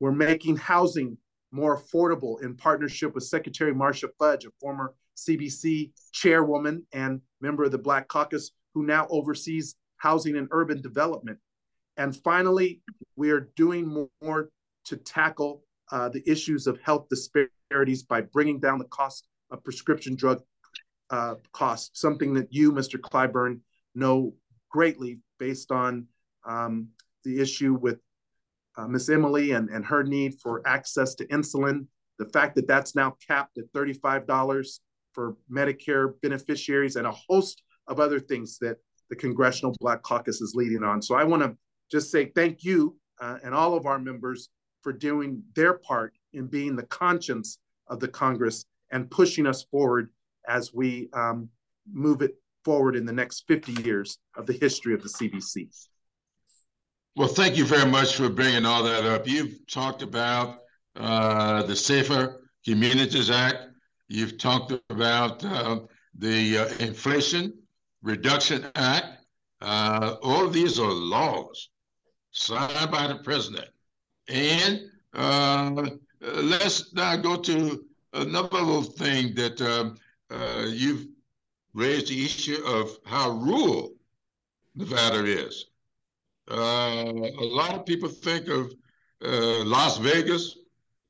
We're 0.00 0.12
making 0.12 0.56
housing 0.56 1.18
more 1.50 1.78
affordable 1.78 2.42
in 2.42 2.56
partnership 2.56 3.14
with 3.14 3.24
Secretary 3.24 3.74
Marcia 3.74 4.08
Fudge, 4.18 4.46
a 4.46 4.50
former 4.60 4.94
CBC 5.16 5.92
chairwoman 6.12 6.86
and 6.92 7.20
member 7.40 7.64
of 7.64 7.72
the 7.72 7.78
Black 7.78 8.08
Caucus, 8.08 8.52
who 8.74 8.86
now 8.86 9.06
oversees 9.10 9.76
housing 9.98 10.36
and 10.36 10.48
urban 10.50 10.80
development 10.80 11.38
and 11.96 12.16
finally, 12.16 12.80
we 13.16 13.30
are 13.30 13.50
doing 13.56 14.06
more 14.22 14.50
to 14.86 14.96
tackle 14.96 15.64
uh, 15.90 16.08
the 16.08 16.22
issues 16.30 16.66
of 16.66 16.80
health 16.80 17.08
disparities 17.08 18.02
by 18.02 18.22
bringing 18.22 18.58
down 18.58 18.78
the 18.78 18.86
cost 18.86 19.28
of 19.50 19.62
prescription 19.62 20.16
drug 20.16 20.42
uh, 21.12 21.34
costs, 21.52 22.00
something 22.00 22.34
that 22.34 22.48
you, 22.50 22.72
Mr. 22.72 22.98
Clyburn, 22.98 23.60
know 23.94 24.34
greatly 24.70 25.20
based 25.38 25.70
on 25.70 26.06
um, 26.46 26.88
the 27.24 27.40
issue 27.40 27.74
with 27.74 27.98
uh, 28.76 28.88
Miss 28.88 29.08
Emily 29.10 29.52
and, 29.52 29.68
and 29.68 29.84
her 29.84 30.02
need 30.02 30.40
for 30.40 30.66
access 30.66 31.14
to 31.16 31.26
insulin, 31.26 31.86
the 32.18 32.24
fact 32.30 32.56
that 32.56 32.66
that's 32.66 32.96
now 32.96 33.14
capped 33.28 33.58
at 33.58 33.70
$35 33.72 34.78
for 35.12 35.36
Medicare 35.50 36.14
beneficiaries, 36.22 36.96
and 36.96 37.06
a 37.06 37.12
host 37.28 37.62
of 37.86 38.00
other 38.00 38.18
things 38.18 38.58
that 38.58 38.78
the 39.10 39.16
Congressional 39.16 39.76
Black 39.78 40.02
Caucus 40.02 40.40
is 40.40 40.54
leading 40.54 40.82
on. 40.82 41.02
So 41.02 41.14
I 41.14 41.24
want 41.24 41.42
to 41.42 41.54
just 41.90 42.10
say 42.10 42.32
thank 42.34 42.64
you 42.64 42.96
uh, 43.20 43.36
and 43.44 43.54
all 43.54 43.74
of 43.74 43.84
our 43.84 43.98
members 43.98 44.48
for 44.80 44.92
doing 44.92 45.42
their 45.54 45.74
part 45.74 46.14
in 46.32 46.46
being 46.46 46.74
the 46.74 46.84
conscience 46.84 47.58
of 47.88 48.00
the 48.00 48.08
Congress 48.08 48.64
and 48.90 49.10
pushing 49.10 49.46
us 49.46 49.64
forward 49.64 50.08
as 50.48 50.72
we 50.72 51.08
um, 51.12 51.48
move 51.92 52.22
it 52.22 52.36
forward 52.64 52.96
in 52.96 53.04
the 53.04 53.12
next 53.12 53.44
50 53.48 53.82
years 53.82 54.18
of 54.36 54.46
the 54.46 54.52
history 54.52 54.94
of 54.94 55.02
the 55.02 55.08
CBC. 55.08 55.68
Well, 57.16 57.28
thank 57.28 57.56
you 57.56 57.64
very 57.64 57.90
much 57.90 58.16
for 58.16 58.28
bringing 58.28 58.64
all 58.64 58.82
that 58.84 59.04
up. 59.04 59.28
You've 59.28 59.66
talked 59.66 60.02
about 60.02 60.60
uh, 60.96 61.62
the 61.64 61.76
Safer 61.76 62.42
Communities 62.64 63.30
Act. 63.30 63.58
You've 64.08 64.38
talked 64.38 64.72
about 64.90 65.44
uh, 65.44 65.80
the 66.18 66.58
uh, 66.58 66.68
Inflation 66.80 67.52
Reduction 68.02 68.66
Act. 68.76 69.18
Uh, 69.60 70.16
all 70.22 70.46
of 70.46 70.52
these 70.52 70.78
are 70.78 70.90
laws 70.90 71.70
signed 72.30 72.90
by 72.90 73.06
the 73.06 73.16
president. 73.16 73.68
And 74.28 74.82
uh, 75.14 75.90
let's 76.20 76.94
now 76.94 77.16
go 77.16 77.36
to 77.36 77.84
another 78.14 78.58
little 78.58 78.82
thing 78.82 79.34
that 79.34 79.60
um, 79.60 79.96
uh, 80.32 80.66
you've 80.68 81.06
raised 81.74 82.08
the 82.08 82.24
issue 82.24 82.62
of 82.66 82.98
how 83.04 83.30
rural 83.30 83.92
Nevada 84.74 85.24
is. 85.24 85.66
Uh, 86.50 87.12
a 87.14 87.44
lot 87.44 87.74
of 87.74 87.86
people 87.86 88.08
think 88.08 88.48
of 88.48 88.72
uh, 89.24 89.64
Las 89.64 89.98
Vegas, 89.98 90.58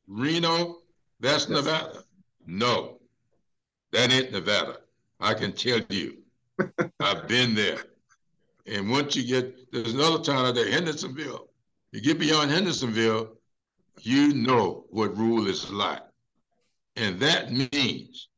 Reno, 0.06 0.78
that's 1.20 1.48
yes. 1.48 1.64
Nevada. 1.64 2.04
No, 2.46 2.98
that 3.92 4.12
ain't 4.12 4.32
Nevada. 4.32 4.78
I 5.20 5.34
can 5.34 5.52
tell 5.52 5.80
you. 5.88 6.18
I've 7.00 7.28
been 7.28 7.54
there. 7.54 7.78
And 8.66 8.90
once 8.90 9.16
you 9.16 9.24
get, 9.24 9.72
there's 9.72 9.94
another 9.94 10.22
town 10.22 10.46
out 10.46 10.54
there, 10.54 10.70
Hendersonville. 10.70 11.48
You 11.92 12.00
get 12.00 12.18
beyond 12.18 12.50
Hendersonville, 12.50 13.36
you 14.00 14.34
know 14.34 14.86
what 14.90 15.16
rule 15.16 15.46
is 15.46 15.70
like. 15.70 16.02
And 16.96 17.18
that 17.20 17.52
means 17.52 18.28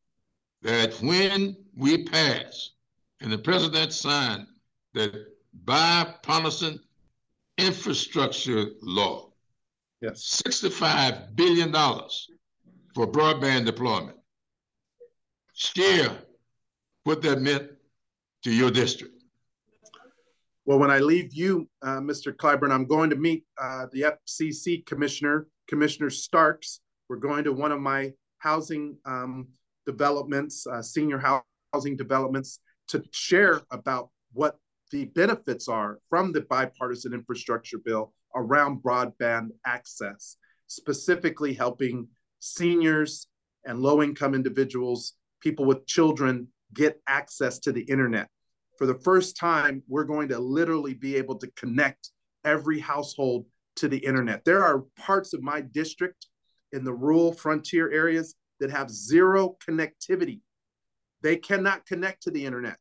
that 0.65 0.95
when 1.03 1.57
we 1.77 2.05
pass 2.05 2.71
and 3.21 3.31
the 3.31 3.39
president 3.39 3.93
signed 3.93 4.47
that 4.95 5.27
bipartisan 5.65 6.81
infrastructure 7.59 8.71
law, 8.83 9.31
yes. 10.01 10.43
$65 10.47 11.37
billion 11.37 11.73
for 12.95 13.07
broadband 13.07 13.67
deployment. 13.67 14.17
Share 15.53 16.17
what 17.05 17.23
that 17.23 17.41
meant 17.41 17.71
to 18.43 18.51
your 18.51 18.71
district. 18.71 19.23
Well, 20.65 20.79
when 20.79 20.91
I 20.91 20.99
leave 20.99 21.35
you, 21.35 21.69
uh, 21.83 22.01
Mr. 22.01 22.35
Clyburn, 22.35 22.73
I'm 22.73 22.87
going 22.87 23.11
to 23.11 23.17
meet 23.17 23.45
uh, 23.61 23.87
the 23.93 24.17
FCC 24.27 24.85
commissioner, 24.87 25.47
Commissioner 25.69 26.09
Starks. 26.09 26.81
We're 27.11 27.17
going 27.17 27.45
to 27.45 27.53
one 27.53 27.71
of 27.71 27.81
my 27.81 28.15
housing 28.39 28.97
um, 29.05 29.49
developments, 29.87 30.67
uh, 30.67 30.83
senior 30.83 31.23
housing 31.73 31.97
developments, 31.97 32.61
to 32.89 33.03
share 33.11 33.63
about 33.71 34.11
what 34.33 34.59
the 34.91 35.07
benefits 35.07 35.69
are 35.69 35.99
from 36.09 36.33
the 36.33 36.43
bipartisan 36.43 37.15
infrastructure 37.15 37.79
bill 37.79 38.13
around 38.35 38.83
broadband 38.83 39.49
access, 39.67 40.37
specifically 40.67 41.55
helping 41.55 42.09
seniors 42.41 43.29
and 43.65 43.81
low 43.81 44.03
income 44.03 44.35
individuals, 44.35 45.15
people 45.41 45.65
with 45.65 45.87
children 45.87 46.49
get 46.75 47.01
access 47.09 47.59
to 47.61 47.73
the 47.73 47.83
internet. 47.83 48.29
For 48.77 48.87
the 48.87 48.99
first 48.99 49.37
time, 49.37 49.83
we're 49.89 50.05
going 50.05 50.29
to 50.29 50.39
literally 50.39 50.95
be 50.95 51.17
able 51.17 51.37
to 51.39 51.51
connect 51.57 52.11
every 52.45 52.81
household 52.81 53.47
to 53.77 53.89
the 53.89 53.99
internet. 53.99 54.45
There 54.45 54.63
are 54.63 54.85
parts 54.97 55.33
of 55.33 55.43
my 55.43 55.61
district 55.61 56.27
in 56.73 56.85
the 56.85 56.93
rural 56.93 57.33
frontier 57.33 57.91
areas 57.91 58.35
that 58.61 58.71
have 58.71 58.91
zero 58.91 59.57
connectivity. 59.67 60.41
They 61.23 61.37
cannot 61.37 61.87
connect 61.87 62.23
to 62.25 62.31
the 62.31 62.45
internet. 62.45 62.77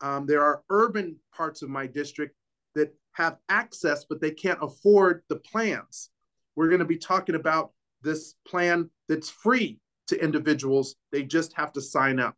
Um, 0.00 0.26
there 0.26 0.42
are 0.42 0.62
urban 0.70 1.16
parts 1.34 1.62
of 1.62 1.68
my 1.68 1.86
district 1.86 2.34
that 2.74 2.94
have 3.12 3.36
access, 3.48 4.04
but 4.08 4.20
they 4.20 4.30
can't 4.30 4.58
afford 4.62 5.22
the 5.28 5.36
plans. 5.36 6.10
We're 6.56 6.68
going 6.68 6.80
to 6.80 6.84
be 6.84 6.98
talking 6.98 7.34
about 7.34 7.72
this 8.02 8.34
plan 8.46 8.90
that's 9.08 9.30
free 9.30 9.78
to 10.08 10.22
individuals. 10.22 10.96
They 11.12 11.22
just 11.22 11.52
have 11.54 11.72
to 11.72 11.80
sign 11.80 12.18
up. 12.18 12.36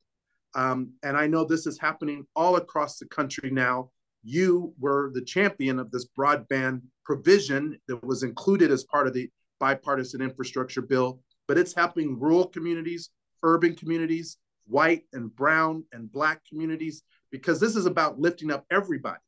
Um, 0.54 0.92
and 1.02 1.16
I 1.16 1.26
know 1.26 1.44
this 1.44 1.66
is 1.66 1.78
happening 1.78 2.26
all 2.36 2.56
across 2.56 2.98
the 2.98 3.06
country 3.06 3.50
now. 3.50 3.90
You 4.22 4.72
were 4.78 5.10
the 5.12 5.22
champion 5.22 5.78
of 5.78 5.90
this 5.90 6.06
broadband 6.16 6.82
provision 7.04 7.78
that 7.88 8.02
was 8.04 8.22
included 8.22 8.70
as 8.70 8.84
part 8.84 9.06
of 9.06 9.14
the 9.14 9.28
bipartisan 9.58 10.22
infrastructure 10.22 10.82
bill, 10.82 11.20
but 11.46 11.58
it's 11.58 11.74
helping 11.74 12.18
rural 12.18 12.46
communities, 12.46 13.10
urban 13.42 13.74
communities, 13.74 14.38
white 14.66 15.04
and 15.12 15.34
brown 15.34 15.84
and 15.92 16.10
black 16.10 16.40
communities 16.48 17.02
because 17.30 17.60
this 17.60 17.76
is 17.76 17.86
about 17.86 18.18
lifting 18.18 18.50
up 18.50 18.64
everybody. 18.70 19.18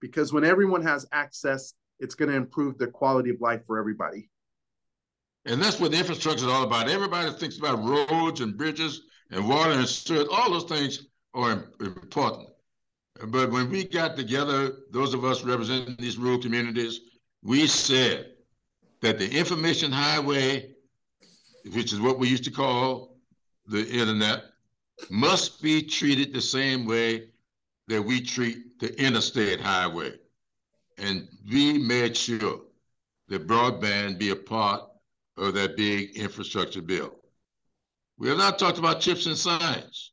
Because 0.00 0.32
when 0.32 0.44
everyone 0.44 0.82
has 0.82 1.06
access, 1.12 1.74
it's 1.98 2.14
going 2.14 2.30
to 2.30 2.36
improve 2.36 2.78
the 2.78 2.86
quality 2.86 3.30
of 3.30 3.40
life 3.40 3.64
for 3.66 3.78
everybody. 3.78 4.30
And 5.44 5.62
that's 5.62 5.78
what 5.78 5.92
the 5.92 5.98
infrastructure 5.98 6.46
is 6.46 6.50
all 6.50 6.64
about. 6.64 6.88
Everybody 6.88 7.30
thinks 7.32 7.58
about 7.58 7.82
roads 7.82 8.40
and 8.40 8.56
bridges 8.56 9.02
and 9.30 9.48
water 9.48 9.72
and 9.72 9.88
sewer. 9.88 10.26
All 10.30 10.50
those 10.50 10.64
things 10.64 11.06
are 11.34 11.66
important. 11.80 12.48
But 13.28 13.50
when 13.50 13.68
we 13.70 13.84
got 13.84 14.16
together, 14.16 14.72
those 14.90 15.14
of 15.14 15.24
us 15.24 15.42
representing 15.42 15.96
these 15.98 16.16
rural 16.16 16.38
communities, 16.38 17.00
we 17.42 17.66
said 17.66 18.32
that 19.02 19.18
the 19.18 19.30
information 19.30 19.92
highway, 19.92 20.69
which 21.72 21.92
is 21.92 22.00
what 22.00 22.18
we 22.18 22.28
used 22.28 22.44
to 22.44 22.50
call 22.50 23.16
the 23.66 23.86
internet, 23.88 24.44
must 25.10 25.62
be 25.62 25.82
treated 25.82 26.32
the 26.32 26.40
same 26.40 26.86
way 26.86 27.28
that 27.88 28.02
we 28.02 28.20
treat 28.20 28.78
the 28.78 28.98
interstate 29.02 29.60
highway. 29.60 30.12
And 30.98 31.28
we 31.50 31.78
made 31.78 32.16
sure 32.16 32.60
that 33.28 33.46
broadband 33.46 34.18
be 34.18 34.30
a 34.30 34.36
part 34.36 34.82
of 35.36 35.54
that 35.54 35.76
big 35.76 36.16
infrastructure 36.16 36.82
bill. 36.82 37.14
We 38.18 38.28
have 38.28 38.38
not 38.38 38.58
talked 38.58 38.78
about 38.78 39.00
chips 39.00 39.26
and 39.26 39.36
science. 39.36 40.12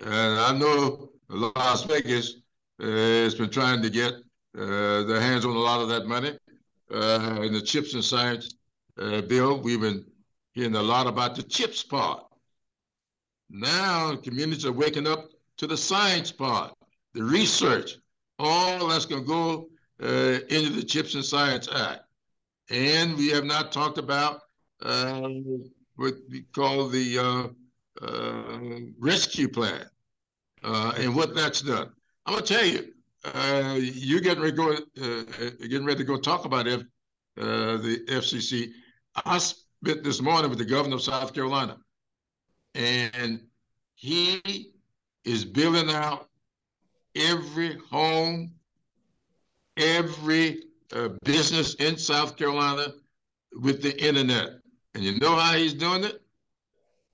And 0.00 0.38
I 0.38 0.56
know 0.56 1.10
Las 1.28 1.84
Vegas 1.84 2.34
uh, 2.82 2.86
has 2.86 3.34
been 3.34 3.48
trying 3.48 3.80
to 3.82 3.88
get 3.88 4.12
uh, 4.58 5.02
their 5.04 5.20
hands 5.20 5.44
on 5.44 5.56
a 5.56 5.58
lot 5.58 5.80
of 5.80 5.88
that 5.88 6.06
money. 6.06 6.38
Uh, 6.92 7.40
in 7.42 7.52
the 7.52 7.60
chips 7.60 7.94
and 7.94 8.04
science 8.04 8.54
uh, 9.00 9.20
bill, 9.22 9.60
we've 9.60 9.80
been 9.80 10.04
hearing 10.56 10.74
a 10.74 10.82
lot 10.82 11.06
about 11.06 11.36
the 11.36 11.44
chips 11.44 11.84
part. 11.84 12.24
Now 13.48 14.16
communities 14.16 14.66
are 14.66 14.72
waking 14.72 15.06
up 15.06 15.28
to 15.58 15.68
the 15.68 15.76
science 15.76 16.32
part 16.32 16.76
the 17.16 17.24
research, 17.24 17.96
all 18.38 18.88
that's 18.88 19.06
going 19.06 19.22
to 19.22 19.26
go 19.26 19.68
uh, 20.02 20.38
into 20.50 20.70
the 20.70 20.84
Chips 20.84 21.14
and 21.14 21.24
Science 21.24 21.66
Act. 21.74 22.02
And 22.70 23.16
we 23.16 23.30
have 23.30 23.44
not 23.44 23.72
talked 23.72 23.96
about 23.96 24.40
uh, 24.82 25.28
what 25.96 26.14
we 26.28 26.42
call 26.54 26.88
the 26.88 27.18
uh, 27.18 28.04
uh 28.04 28.58
rescue 28.98 29.48
plan 29.48 29.86
uh, 30.62 30.92
and 30.98 31.16
what 31.16 31.34
that's 31.34 31.62
done. 31.62 31.90
I'm 32.26 32.34
going 32.34 32.44
to 32.44 32.54
tell 32.54 32.66
you, 32.66 32.92
uh, 33.24 33.78
you're 33.78 34.20
getting 34.20 34.42
ready 34.42 34.56
to 34.56 34.84
go, 34.94 35.24
getting 35.66 35.86
ready 35.86 36.00
to 36.00 36.04
go 36.04 36.18
talk 36.18 36.44
about 36.44 36.68
F, 36.68 36.82
the 37.36 38.04
FCC. 38.08 38.72
I 39.24 39.38
this 39.82 40.20
morning 40.20 40.50
with 40.50 40.58
the 40.58 40.64
governor 40.64 40.96
of 40.96 41.02
South 41.02 41.32
Carolina, 41.34 41.76
and 42.74 43.40
he 43.94 44.72
is 45.24 45.44
building 45.44 45.90
out 45.90 46.28
every 47.14 47.76
home, 47.90 48.52
every 49.76 50.62
uh, 50.92 51.10
business 51.24 51.74
in 51.74 51.96
South 51.96 52.36
Carolina 52.36 52.92
with 53.52 53.82
the 53.82 53.98
internet. 54.04 54.50
And 54.94 55.04
you 55.04 55.18
know 55.18 55.34
how 55.34 55.54
he's 55.54 55.74
doing 55.74 56.04
it? 56.04 56.22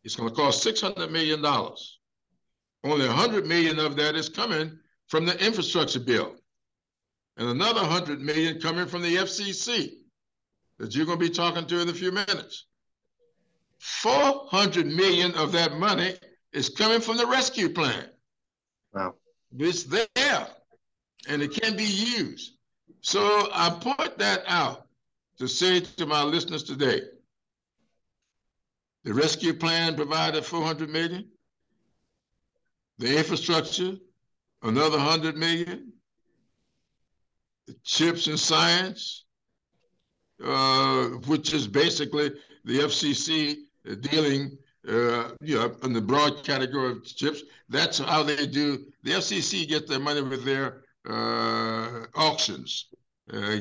It's 0.05 0.16
going 0.16 0.29
to 0.29 0.35
cost 0.35 0.64
$600 0.66 1.11
million. 1.11 1.44
Only 2.85 3.07
100 3.07 3.46
million 3.46 3.79
of 3.79 3.96
that 3.96 4.16
is 4.16 4.29
coming 4.29 4.79
from 5.09 5.25
the 5.25 5.44
infrastructure 5.44 6.01
bill. 6.01 6.37
And 7.37 7.48
another 7.48 7.81
100 7.81 8.20
million 8.20 8.61
coming 8.61 8.87
from 8.87 9.03
the 9.03 9.16
FCC 9.16 10.02
that 10.83 10.97
you're 10.97 11.07
going 11.07 11.16
to 11.16 11.25
be 11.25 11.31
talking 11.31 11.64
to 11.64 11.81
in 11.81 11.88
a 11.88 11.95
few 11.95 12.11
minutes. 12.11 12.66
400 13.79 14.85
million 14.85 15.33
of 15.37 15.53
that 15.53 15.77
money 15.77 16.16
is 16.53 16.68
coming 16.68 17.01
from 17.01 17.16
the 17.16 17.25
rescue 17.25 17.68
plan. 17.68 18.07
Wow. 18.92 19.14
It's 19.57 19.85
there 19.85 20.49
and 21.29 21.40
it 21.40 21.55
can 21.55 21.77
be 21.77 21.85
used. 21.85 22.57
So 23.01 23.49
I 23.55 23.71
point 23.71 24.18
that 24.18 24.42
out 24.49 24.88
to 25.38 25.47
say 25.47 25.79
to 25.79 26.05
my 26.05 26.25
listeners 26.25 26.64
today, 26.64 27.03
the 29.05 29.14
rescue 29.14 29.55
plan 29.55 29.95
provided 29.95 30.45
400 30.45 30.90
million. 30.90 31.29
The 32.99 33.18
infrastructure, 33.18 33.99
another 34.64 34.99
100 34.99 35.37
million. 35.37 35.92
The 37.68 37.77
chips 37.85 38.27
and 38.27 38.38
science, 38.38 39.27
uh, 40.44 41.05
which 41.26 41.52
is 41.52 41.66
basically 41.66 42.31
the 42.64 42.78
FCC 42.81 43.57
dealing 44.00 44.57
uh, 44.88 45.31
you 45.40 45.57
know, 45.57 45.76
in 45.85 45.92
the 45.92 46.00
broad 46.00 46.42
category 46.44 46.92
of 46.92 47.05
chips. 47.05 47.42
That's 47.68 47.98
how 47.98 48.22
they 48.22 48.46
do. 48.46 48.85
The 49.05 49.12
FCC 49.12 49.68
get 49.68 49.87
their 49.88 50.00
money 50.00 50.22
with 50.22 50.44
their 50.44 50.83
uh, 51.09 52.07
auctions. 52.14 52.87
Uh, 53.33 53.59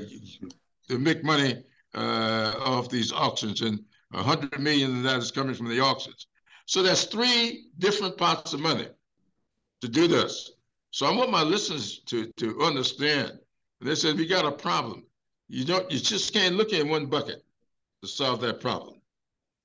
they 0.89 0.97
make 0.97 1.23
money 1.23 1.63
uh, 1.93 2.53
off 2.59 2.89
these 2.89 3.11
auctions, 3.11 3.61
and 3.61 3.79
a 4.13 4.23
hundred 4.23 4.59
million 4.59 4.97
of 4.97 5.03
that 5.03 5.19
is 5.19 5.31
coming 5.31 5.53
from 5.53 5.69
the 5.69 5.79
auctions. 5.79 6.27
So 6.65 6.81
that's 6.81 7.03
three 7.05 7.67
different 7.79 8.17
pots 8.17 8.53
of 8.53 8.59
money 8.59 8.87
to 9.81 9.87
do 9.87 10.07
this. 10.07 10.51
So 10.91 11.05
I 11.05 11.15
want 11.15 11.31
my 11.31 11.43
listeners 11.43 11.99
to 12.07 12.31
to 12.37 12.61
understand. 12.61 13.39
They 13.79 13.95
said 13.95 14.17
we 14.17 14.27
got 14.27 14.45
a 14.45 14.51
problem. 14.51 15.05
You 15.51 15.65
don't. 15.65 15.91
You 15.91 15.99
just 15.99 16.31
can't 16.31 16.55
look 16.55 16.71
in 16.71 16.87
one 16.87 17.07
bucket 17.07 17.43
to 18.01 18.07
solve 18.07 18.39
that 18.39 18.61
problem. 18.61 19.01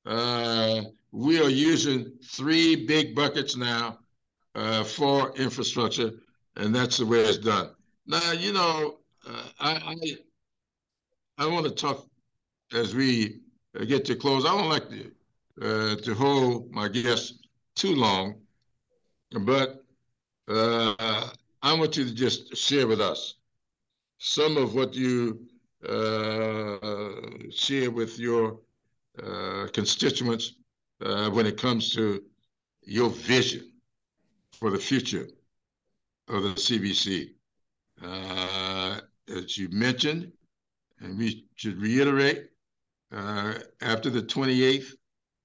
Uh, 0.05 0.83
we 1.13 1.41
are 1.41 1.49
using 1.49 2.11
three 2.25 2.87
big 2.87 3.15
buckets 3.15 3.57
now 3.57 4.01
uh, 4.57 4.83
for 4.83 5.33
infrastructure, 5.37 6.11
and 6.57 6.75
that's 6.75 6.97
the 6.97 7.07
way 7.07 7.21
it's 7.21 7.39
done. 7.39 7.71
Now, 8.05 8.33
you 8.33 8.53
know, 8.53 8.99
uh, 9.29 9.43
I, 9.61 9.97
I, 11.39 11.45
I 11.45 11.47
want 11.47 11.67
to 11.67 11.71
talk 11.71 12.05
as 12.75 12.97
we 12.97 13.43
get 13.87 14.05
to 14.07 14.17
close. 14.17 14.45
I 14.45 14.57
don't 14.59 14.69
like 14.69 14.89
to 14.91 15.13
uh, 15.63 15.97
to 16.03 16.15
hold 16.15 16.69
my 16.73 16.89
guests 16.89 17.35
too 17.77 17.95
long, 17.95 18.35
but 19.43 19.85
uh, 20.49 21.29
I 21.63 21.73
want 21.75 21.97
you 21.97 22.07
to 22.07 22.13
just 22.13 22.57
share 22.57 22.89
with 22.89 23.01
us 23.01 23.35
some 24.19 24.57
of 24.57 24.75
what 24.75 24.93
you 24.93 25.47
share 27.51 27.91
with 27.91 28.19
your 28.19 28.59
uh, 29.23 29.67
constituents 29.73 30.55
uh, 31.01 31.31
when 31.31 31.47
it 31.47 31.57
comes 31.57 31.93
to 31.95 32.23
your 32.83 33.11
vision 33.11 33.73
for 34.53 34.71
the 34.71 34.79
future 34.79 35.27
of 36.29 36.43
the 36.43 36.51
CBC. 36.51 37.31
Uh, 38.03 39.01
as 39.35 39.57
you 39.57 39.69
mentioned, 39.71 40.33
and 41.01 41.19
we 41.19 41.47
should 41.57 41.81
reiterate, 41.81 42.51
uh, 43.13 43.55
after 43.81 44.11
the 44.11 44.23
28th 44.23 44.93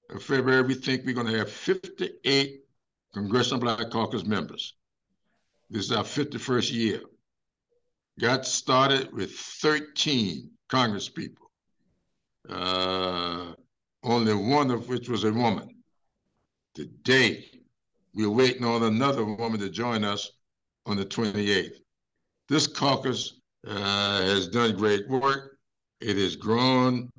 of 0.10 0.24
February, 0.24 0.64
we 0.64 0.74
think 0.74 1.06
we're 1.06 1.16
going 1.16 1.28
to 1.28 1.38
have 1.38 1.52
58 1.52 2.62
Congressional 3.14 3.60
Black 3.60 3.90
Caucus 3.90 4.26
members. 4.26 4.74
This 5.70 5.86
is 5.86 5.92
our 5.92 6.04
51st 6.04 6.72
year. 6.74 7.02
Got 8.22 8.46
started 8.46 9.12
with 9.12 9.32
13 9.32 10.48
Congress 10.70 11.10
people. 11.10 11.50
Uh, 12.48 13.54
only 14.04 14.36
one 14.36 14.70
of 14.70 14.88
which 14.88 15.10
was 15.10 15.24
a 15.24 15.34
woman. 15.34 15.82
Today, 16.76 17.46
we're 18.14 18.30
waiting 18.30 18.64
on 18.64 18.84
another 18.84 19.26
woman 19.26 19.60
to 19.60 19.72
join 19.72 20.04
us 20.04 20.34
on 20.86 20.98
the 20.98 21.06
28th. 21.06 21.78
This 22.48 22.68
caucus 22.68 23.42
uh, 23.66 24.22
has 24.22 24.48
done 24.48 24.78
great 24.78 25.10
work. 25.10 25.58
It 26.00 26.16
has 26.18 26.36
grown 26.36 27.10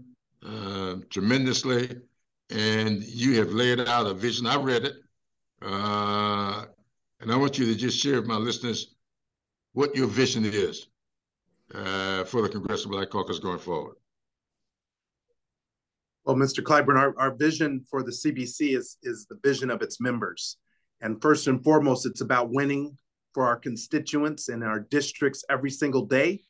uh, 0.47 0.99
tremendously, 1.11 1.97
and 2.51 3.03
you 3.03 3.41
have 3.41 3.51
laid 3.51 3.81
out 3.81 4.07
a 4.07 4.15
vision. 4.15 4.47
I 4.47 4.55
read 4.55 4.85
it, 4.85 4.95
uh, 5.63 6.67
and 7.19 7.33
I 7.33 7.35
want 7.35 7.59
you 7.59 7.67
to 7.67 7.75
just 7.75 7.99
share 7.99 8.21
with 8.21 8.29
my 8.29 8.37
listeners 8.37 8.95
what 9.73 9.97
your 9.97 10.07
vision 10.07 10.45
is 10.45 10.87
uh, 11.75 12.25
for 12.25 12.43
the 12.43 12.49
Congressional 12.49 12.97
Black 12.97 13.11
Caucus 13.11 13.39
going 13.39 13.59
forward. 13.59 13.97
Well, 16.25 16.37
Mr. 16.37 16.63
Clyburn, 16.63 16.99
our, 16.99 17.15
our 17.19 17.35
vision 17.35 17.85
for 17.91 18.03
the 18.03 18.13
CBC 18.13 18.77
is, 18.77 18.97
is 19.03 19.27
the 19.27 19.39
vision 19.43 19.71
of 19.71 19.83
its 19.83 20.01
members. 20.01 20.59
And 21.01 21.21
first 21.21 21.49
and 21.49 21.63
foremost, 21.65 22.07
it's 22.07 22.21
about 22.21 22.51
winning 22.51 22.97
for 23.35 23.45
our 23.45 23.57
constituents 23.57 24.49
in 24.49 24.63
our 24.63 24.81
districts 24.81 25.45
every 25.51 25.71
single 25.71 26.07
day 26.07 26.43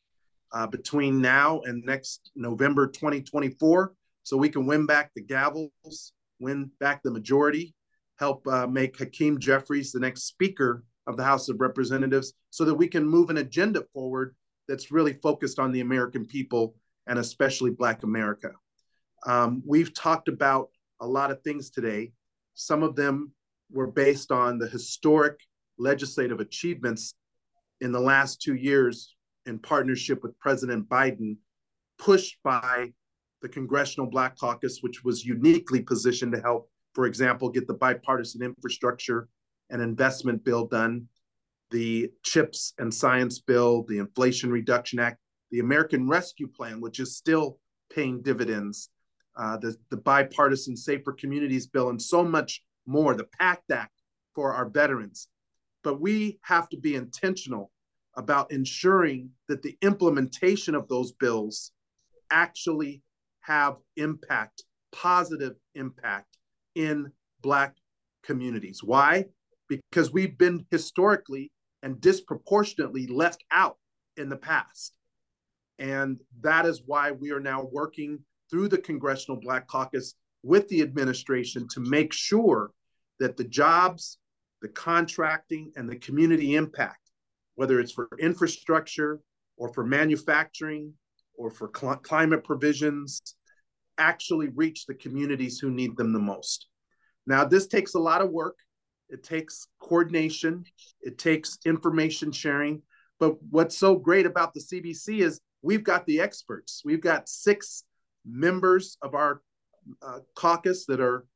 uh, 0.52 0.66
between 0.66 1.22
now 1.22 1.60
and 1.60 1.82
next 1.84 2.30
November 2.34 2.86
2024. 2.86 3.94
So 4.24 4.36
we 4.36 4.50
can 4.50 4.66
win 4.66 4.84
back 4.84 5.10
the 5.14 5.22
gavels, 5.22 6.12
win 6.38 6.70
back 6.78 7.02
the 7.02 7.10
majority, 7.10 7.74
help 8.18 8.46
uh, 8.46 8.66
make 8.66 8.98
Hakeem 8.98 9.38
Jeffries 9.38 9.92
the 9.92 10.00
next 10.00 10.24
Speaker 10.24 10.84
of 11.06 11.16
the 11.16 11.24
House 11.24 11.48
of 11.48 11.60
Representatives 11.60 12.34
so 12.50 12.64
that 12.64 12.74
we 12.74 12.88
can 12.88 13.06
move 13.06 13.30
an 13.30 13.38
agenda 13.38 13.84
forward 13.94 14.36
that's 14.72 14.90
really 14.90 15.12
focused 15.12 15.58
on 15.58 15.70
the 15.70 15.82
American 15.82 16.24
people 16.24 16.74
and 17.06 17.18
especially 17.18 17.70
Black 17.70 18.04
America. 18.04 18.52
Um, 19.26 19.62
we've 19.66 19.92
talked 19.92 20.28
about 20.28 20.70
a 20.98 21.06
lot 21.06 21.30
of 21.30 21.42
things 21.42 21.68
today. 21.68 22.12
Some 22.54 22.82
of 22.82 22.96
them 22.96 23.32
were 23.70 23.88
based 23.88 24.32
on 24.32 24.58
the 24.58 24.66
historic 24.66 25.38
legislative 25.76 26.40
achievements 26.40 27.16
in 27.82 27.92
the 27.92 28.00
last 28.00 28.40
two 28.40 28.54
years 28.54 29.14
in 29.44 29.58
partnership 29.58 30.22
with 30.22 30.38
President 30.38 30.88
Biden, 30.88 31.36
pushed 31.98 32.38
by 32.42 32.94
the 33.42 33.50
Congressional 33.50 34.08
Black 34.08 34.38
Caucus, 34.38 34.78
which 34.80 35.04
was 35.04 35.22
uniquely 35.22 35.82
positioned 35.82 36.32
to 36.32 36.40
help, 36.40 36.70
for 36.94 37.04
example, 37.04 37.50
get 37.50 37.66
the 37.66 37.74
bipartisan 37.74 38.42
infrastructure 38.42 39.28
and 39.68 39.82
investment 39.82 40.42
bill 40.42 40.66
done, 40.66 41.08
the 41.72 42.10
CHIPS 42.22 42.74
and 42.78 42.92
Science 42.92 43.40
Bill, 43.40 43.84
the 43.88 43.98
Inflation 43.98 44.50
Reduction 44.50 45.00
Act, 45.00 45.18
the 45.50 45.58
American 45.58 46.08
Rescue 46.08 46.46
Plan, 46.46 46.80
which 46.80 47.00
is 47.00 47.16
still 47.16 47.58
paying 47.92 48.22
dividends, 48.22 48.90
uh, 49.36 49.56
the, 49.56 49.74
the 49.90 49.96
bipartisan 49.96 50.76
Safer 50.76 51.12
Communities 51.12 51.66
Bill, 51.66 51.88
and 51.88 52.00
so 52.00 52.22
much 52.22 52.62
more, 52.86 53.14
the 53.14 53.26
PACT 53.40 53.70
Act 53.72 53.92
for 54.34 54.52
our 54.52 54.68
veterans. 54.68 55.28
But 55.82 56.00
we 56.00 56.38
have 56.42 56.68
to 56.68 56.76
be 56.76 56.94
intentional 56.94 57.72
about 58.14 58.52
ensuring 58.52 59.30
that 59.48 59.62
the 59.62 59.76
implementation 59.82 60.74
of 60.74 60.86
those 60.88 61.12
bills 61.12 61.72
actually 62.30 63.02
have 63.40 63.76
impact, 63.96 64.62
positive 64.92 65.54
impact 65.74 66.36
in 66.74 67.10
Black 67.40 67.74
communities. 68.22 68.82
Why? 68.82 69.26
Because 69.68 70.12
we've 70.12 70.36
been 70.36 70.66
historically 70.70 71.50
and 71.82 72.00
disproportionately 72.00 73.06
left 73.06 73.44
out 73.50 73.76
in 74.16 74.28
the 74.28 74.36
past. 74.36 74.94
And 75.78 76.20
that 76.42 76.66
is 76.66 76.82
why 76.86 77.12
we 77.12 77.32
are 77.32 77.40
now 77.40 77.68
working 77.72 78.20
through 78.50 78.68
the 78.68 78.78
Congressional 78.78 79.40
Black 79.40 79.66
Caucus 79.66 80.14
with 80.42 80.68
the 80.68 80.82
administration 80.82 81.66
to 81.68 81.80
make 81.80 82.12
sure 82.12 82.70
that 83.20 83.36
the 83.36 83.44
jobs, 83.44 84.18
the 84.60 84.68
contracting, 84.68 85.72
and 85.76 85.88
the 85.88 85.96
community 85.96 86.54
impact, 86.54 87.10
whether 87.54 87.80
it's 87.80 87.92
for 87.92 88.08
infrastructure 88.20 89.20
or 89.56 89.72
for 89.72 89.84
manufacturing 89.84 90.92
or 91.36 91.50
for 91.50 91.70
cl- 91.74 91.96
climate 91.96 92.44
provisions, 92.44 93.36
actually 93.98 94.48
reach 94.48 94.86
the 94.86 94.94
communities 94.94 95.58
who 95.58 95.70
need 95.70 95.96
them 95.96 96.12
the 96.12 96.18
most. 96.18 96.66
Now, 97.26 97.44
this 97.44 97.66
takes 97.66 97.94
a 97.94 98.00
lot 98.00 98.22
of 98.22 98.30
work. 98.30 98.56
It 99.12 99.22
takes 99.22 99.68
coordination, 99.78 100.64
it 101.02 101.18
takes 101.18 101.58
information 101.64 102.32
sharing. 102.32 102.82
But 103.20 103.36
what's 103.50 103.76
so 103.76 103.94
great 103.96 104.26
about 104.26 104.54
the 104.54 104.60
CBC 104.60 105.20
is 105.20 105.40
we've 105.62 105.84
got 105.84 106.06
the 106.06 106.20
experts. 106.20 106.82
We've 106.84 107.00
got 107.00 107.28
six 107.28 107.84
members 108.26 108.96
of 109.02 109.14
our 109.14 109.42
uh, 110.00 110.20
caucus 110.34 110.86
that 110.86 111.00
are 111.00 111.26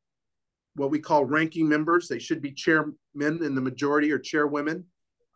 what 0.75 0.91
we 0.91 0.99
call 0.99 1.25
ranking 1.25 1.69
members. 1.69 2.09
They 2.09 2.19
should 2.19 2.43
be 2.43 2.53
chairmen 2.53 2.97
in 3.15 3.55
the 3.55 3.61
majority 3.61 4.11
or 4.11 4.19
chairwomen. 4.19 4.85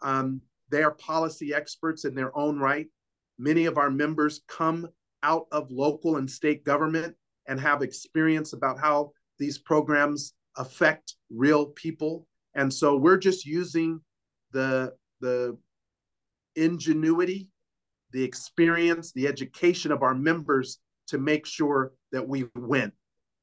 Um, 0.02 0.40
they 0.70 0.82
are 0.82 0.92
policy 0.92 1.52
experts 1.54 2.04
in 2.04 2.14
their 2.14 2.36
own 2.36 2.58
right. 2.58 2.86
Many 3.38 3.66
of 3.66 3.78
our 3.78 3.90
members 3.90 4.42
come 4.48 4.88
out 5.22 5.46
of 5.52 5.70
local 5.70 6.16
and 6.16 6.30
state 6.30 6.64
government 6.64 7.14
and 7.48 7.60
have 7.60 7.82
experience 7.82 8.52
about 8.52 8.78
how 8.78 9.12
these 9.38 9.58
programs 9.58 10.34
affect 10.56 11.16
real 11.30 11.66
people. 11.66 12.26
And 12.54 12.72
so 12.72 12.96
we're 12.96 13.18
just 13.18 13.46
using 13.46 14.00
the, 14.52 14.92
the 15.20 15.56
ingenuity, 16.56 17.48
the 18.12 18.22
experience, 18.22 19.12
the 19.12 19.26
education 19.26 19.92
of 19.92 20.02
our 20.02 20.14
members 20.14 20.78
to 21.08 21.18
make 21.18 21.46
sure 21.46 21.92
that 22.12 22.26
we 22.26 22.46
win, 22.56 22.92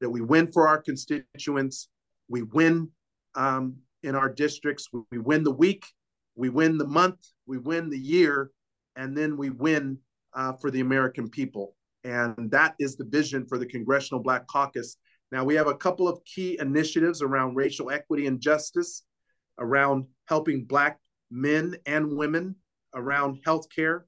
that 0.00 0.10
we 0.10 0.20
win 0.20 0.46
for 0.46 0.68
our 0.68 0.80
constituents, 0.80 1.88
we 2.28 2.42
win 2.42 2.90
um, 3.34 3.76
in 4.02 4.14
our 4.14 4.28
districts, 4.28 4.88
we 5.10 5.18
win 5.18 5.42
the 5.42 5.52
week, 5.52 5.84
we 6.34 6.48
win 6.48 6.78
the 6.78 6.86
month, 6.86 7.18
we 7.46 7.58
win 7.58 7.90
the 7.90 7.98
year, 7.98 8.50
and 8.96 9.16
then 9.16 9.36
we 9.36 9.50
win 9.50 9.98
uh, 10.34 10.52
for 10.52 10.70
the 10.70 10.80
American 10.80 11.28
people. 11.28 11.74
And 12.04 12.50
that 12.50 12.74
is 12.78 12.96
the 12.96 13.04
vision 13.04 13.46
for 13.46 13.58
the 13.58 13.66
Congressional 13.66 14.22
Black 14.22 14.46
Caucus. 14.46 14.96
Now, 15.30 15.44
we 15.44 15.54
have 15.56 15.66
a 15.66 15.74
couple 15.74 16.08
of 16.08 16.24
key 16.24 16.56
initiatives 16.60 17.20
around 17.20 17.54
racial 17.54 17.90
equity 17.90 18.26
and 18.26 18.40
justice, 18.40 19.02
around 19.58 20.06
helping 20.26 20.64
Black 20.64 20.98
men 21.30 21.76
and 21.86 22.16
women, 22.16 22.56
around 22.94 23.42
healthcare. 23.46 24.02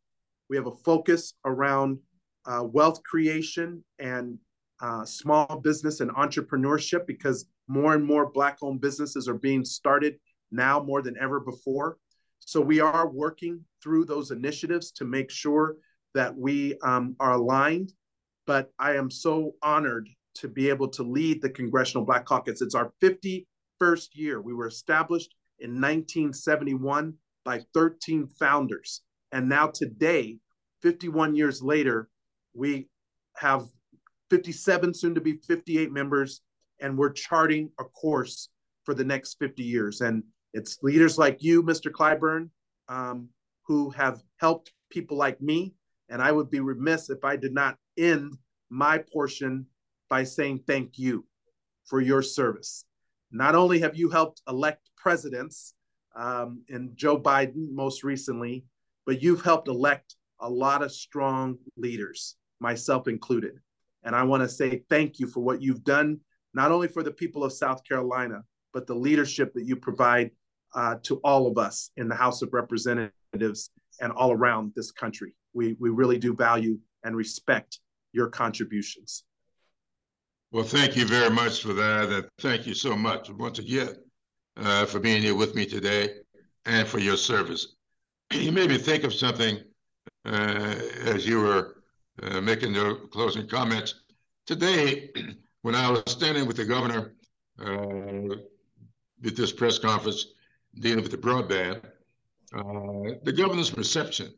We 0.48 0.56
have 0.56 0.66
a 0.66 0.76
focus 0.84 1.34
around 1.44 1.98
uh, 2.46 2.64
wealth 2.64 3.02
creation 3.02 3.84
and 3.98 4.38
uh, 4.80 5.04
small 5.04 5.60
business 5.62 6.00
and 6.00 6.10
entrepreneurship 6.12 7.06
because 7.06 7.46
more 7.68 7.94
and 7.94 8.04
more 8.04 8.30
Black 8.30 8.58
owned 8.62 8.80
businesses 8.80 9.28
are 9.28 9.34
being 9.34 9.64
started 9.64 10.16
now 10.50 10.82
more 10.82 11.02
than 11.02 11.16
ever 11.20 11.40
before. 11.40 11.98
So 12.40 12.60
we 12.60 12.80
are 12.80 13.08
working 13.08 13.64
through 13.82 14.06
those 14.06 14.30
initiatives 14.30 14.90
to 14.92 15.04
make 15.04 15.30
sure 15.30 15.76
that 16.14 16.34
we 16.36 16.76
um, 16.82 17.14
are 17.20 17.32
aligned. 17.32 17.92
But 18.46 18.70
I 18.78 18.96
am 18.96 19.10
so 19.10 19.52
honored 19.62 20.08
to 20.36 20.48
be 20.48 20.68
able 20.68 20.88
to 20.88 21.02
lead 21.02 21.42
the 21.42 21.50
Congressional 21.50 22.04
Black 22.04 22.24
Caucus. 22.24 22.62
It's 22.62 22.74
our 22.74 22.92
51st 23.02 24.08
year. 24.14 24.40
We 24.40 24.54
were 24.54 24.66
established 24.66 25.34
in 25.58 25.72
1971 25.72 27.14
by 27.44 27.60
13 27.74 28.28
founders. 28.38 29.02
And 29.32 29.48
now 29.48 29.68
today, 29.68 30.38
51 30.82 31.34
years 31.34 31.62
later, 31.62 32.08
we 32.54 32.88
have 33.36 33.66
57, 34.30 34.94
soon 34.94 35.14
to 35.14 35.20
be 35.20 35.34
58 35.46 35.92
members, 35.92 36.42
and 36.80 36.96
we're 36.96 37.12
charting 37.12 37.70
a 37.78 37.84
course 37.84 38.48
for 38.84 38.94
the 38.94 39.04
next 39.04 39.38
50 39.38 39.62
years. 39.62 40.00
And 40.00 40.22
it's 40.54 40.78
leaders 40.82 41.18
like 41.18 41.42
you, 41.42 41.62
Mr. 41.62 41.90
Clyburn, 41.90 42.48
um, 42.88 43.28
who 43.66 43.90
have 43.90 44.22
helped 44.38 44.72
people 44.90 45.16
like 45.16 45.40
me. 45.40 45.74
And 46.08 46.20
I 46.20 46.32
would 46.32 46.50
be 46.50 46.60
remiss 46.60 47.10
if 47.10 47.24
I 47.24 47.36
did 47.36 47.54
not 47.54 47.76
end 47.96 48.36
my 48.68 48.98
portion 48.98 49.66
by 50.10 50.24
saying 50.24 50.64
thank 50.66 50.98
you 50.98 51.24
for 51.86 52.00
your 52.00 52.20
service. 52.20 52.84
Not 53.32 53.54
only 53.54 53.78
have 53.80 53.96
you 53.96 54.10
helped 54.10 54.42
elect 54.46 54.90
presidents, 54.96 55.74
um, 56.16 56.62
and 56.68 56.96
Joe 56.96 57.18
Biden 57.18 57.72
most 57.72 58.02
recently, 58.02 58.64
but 59.06 59.22
you've 59.22 59.42
helped 59.42 59.68
elect 59.68 60.16
a 60.40 60.50
lot 60.50 60.82
of 60.82 60.92
strong 60.92 61.56
leaders, 61.76 62.36
myself 62.58 63.06
included. 63.08 63.52
And 64.02 64.16
I 64.16 64.24
want 64.24 64.42
to 64.42 64.48
say 64.48 64.82
thank 64.90 65.18
you 65.20 65.26
for 65.26 65.40
what 65.40 65.62
you've 65.62 65.84
done, 65.84 66.20
not 66.54 66.72
only 66.72 66.88
for 66.88 67.02
the 67.02 67.12
people 67.12 67.44
of 67.44 67.52
South 67.52 67.84
Carolina, 67.84 68.42
but 68.72 68.86
the 68.86 68.94
leadership 68.94 69.52
that 69.54 69.64
you 69.64 69.76
provide 69.76 70.30
uh, 70.74 70.96
to 71.02 71.16
all 71.22 71.46
of 71.46 71.58
us 71.58 71.90
in 71.96 72.08
the 72.08 72.14
House 72.14 72.42
of 72.42 72.52
Representatives 72.52 73.70
and 74.00 74.12
all 74.12 74.32
around 74.32 74.72
this 74.74 74.90
country. 74.90 75.34
We, 75.52 75.76
we 75.78 75.90
really 75.90 76.18
do 76.18 76.34
value 76.34 76.78
and 77.04 77.16
respect 77.16 77.80
your 78.12 78.28
contributions. 78.28 79.24
Well, 80.52 80.64
thank 80.64 80.96
you 80.96 81.06
very 81.06 81.30
much 81.30 81.62
for 81.62 81.72
that. 81.74 82.08
And 82.08 82.28
thank 82.40 82.66
you 82.66 82.74
so 82.74 82.96
much 82.96 83.30
once 83.30 83.60
again 83.60 83.94
uh, 84.56 84.84
for 84.84 84.98
being 84.98 85.22
here 85.22 85.36
with 85.36 85.54
me 85.54 85.64
today 85.64 86.16
and 86.66 86.88
for 86.88 86.98
your 86.98 87.16
service. 87.16 87.74
You 88.32 88.52
made 88.52 88.70
me 88.70 88.78
think 88.78 89.04
of 89.04 89.12
something 89.12 89.58
uh, 90.24 90.74
as 91.04 91.26
you 91.26 91.40
were 91.40 91.82
uh, 92.22 92.40
making 92.40 92.74
your 92.74 92.94
closing 93.08 93.48
comments. 93.48 94.02
Today, 94.46 95.10
when 95.62 95.74
I 95.74 95.90
was 95.90 96.02
standing 96.06 96.46
with 96.46 96.56
the 96.56 96.64
governor 96.64 97.14
uh, 97.60 98.34
at 99.24 99.36
this 99.36 99.52
press 99.52 99.78
conference 99.78 100.26
dealing 100.80 101.02
with 101.02 101.12
the 101.12 101.18
broadband, 101.18 101.84
uh, 102.54 103.18
the 103.24 103.32
governor's 103.32 103.76
reception 103.76 104.32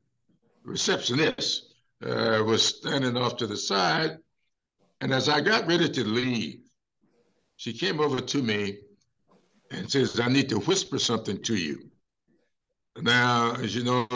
receptionist 0.64 1.74
uh, 2.04 2.42
was 2.46 2.62
standing 2.62 3.16
off 3.16 3.36
to 3.36 3.46
the 3.46 3.56
side, 3.56 4.18
and 5.02 5.12
as 5.12 5.28
I 5.28 5.40
got 5.40 5.66
ready 5.66 5.88
to 5.88 6.04
leave, 6.04 6.60
she 7.56 7.72
came 7.72 8.00
over 8.00 8.20
to 8.20 8.42
me 8.42 8.78
and 9.72 9.90
says, 9.90 10.20
"I 10.20 10.28
need 10.28 10.48
to 10.50 10.60
whisper 10.60 10.98
something 10.98 11.42
to 11.42 11.56
you." 11.56 11.90
Now, 12.96 13.54
as 13.56 13.74
you 13.74 13.82
know, 13.82 14.06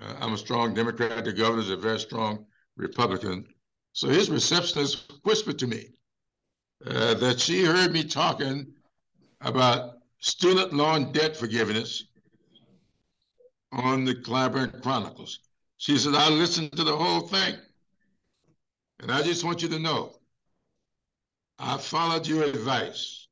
uh, 0.00 0.14
I'm 0.20 0.32
a 0.32 0.38
strong 0.38 0.74
Democrat. 0.74 1.24
The 1.24 1.32
governor's 1.32 1.70
a 1.70 1.76
very 1.76 2.00
strong 2.00 2.44
Republican. 2.76 3.46
So 3.92 4.08
his 4.08 4.30
receptionist 4.30 5.12
whispered 5.22 5.60
to 5.60 5.68
me 5.68 5.90
uh, 6.86 7.14
that 7.14 7.38
she 7.38 7.64
heard 7.64 7.92
me 7.92 8.02
talking 8.02 8.74
about 9.42 9.98
student 10.18 10.72
loan 10.72 11.12
debt 11.12 11.36
forgiveness 11.36 12.04
on 13.70 14.04
the 14.04 14.14
Clyburn 14.16 14.82
Chronicles. 14.82 15.38
She 15.76 15.96
said, 15.98 16.14
I 16.14 16.28
listened 16.30 16.72
to 16.72 16.84
the 16.84 16.96
whole 16.96 17.20
thing. 17.20 17.54
And 19.00 19.10
I 19.10 19.22
just 19.22 19.44
want 19.44 19.62
you 19.62 19.68
to 19.68 19.78
know, 19.78 20.12
I 21.58 21.78
followed 21.78 22.26
your 22.26 22.44
advice. 22.44 23.28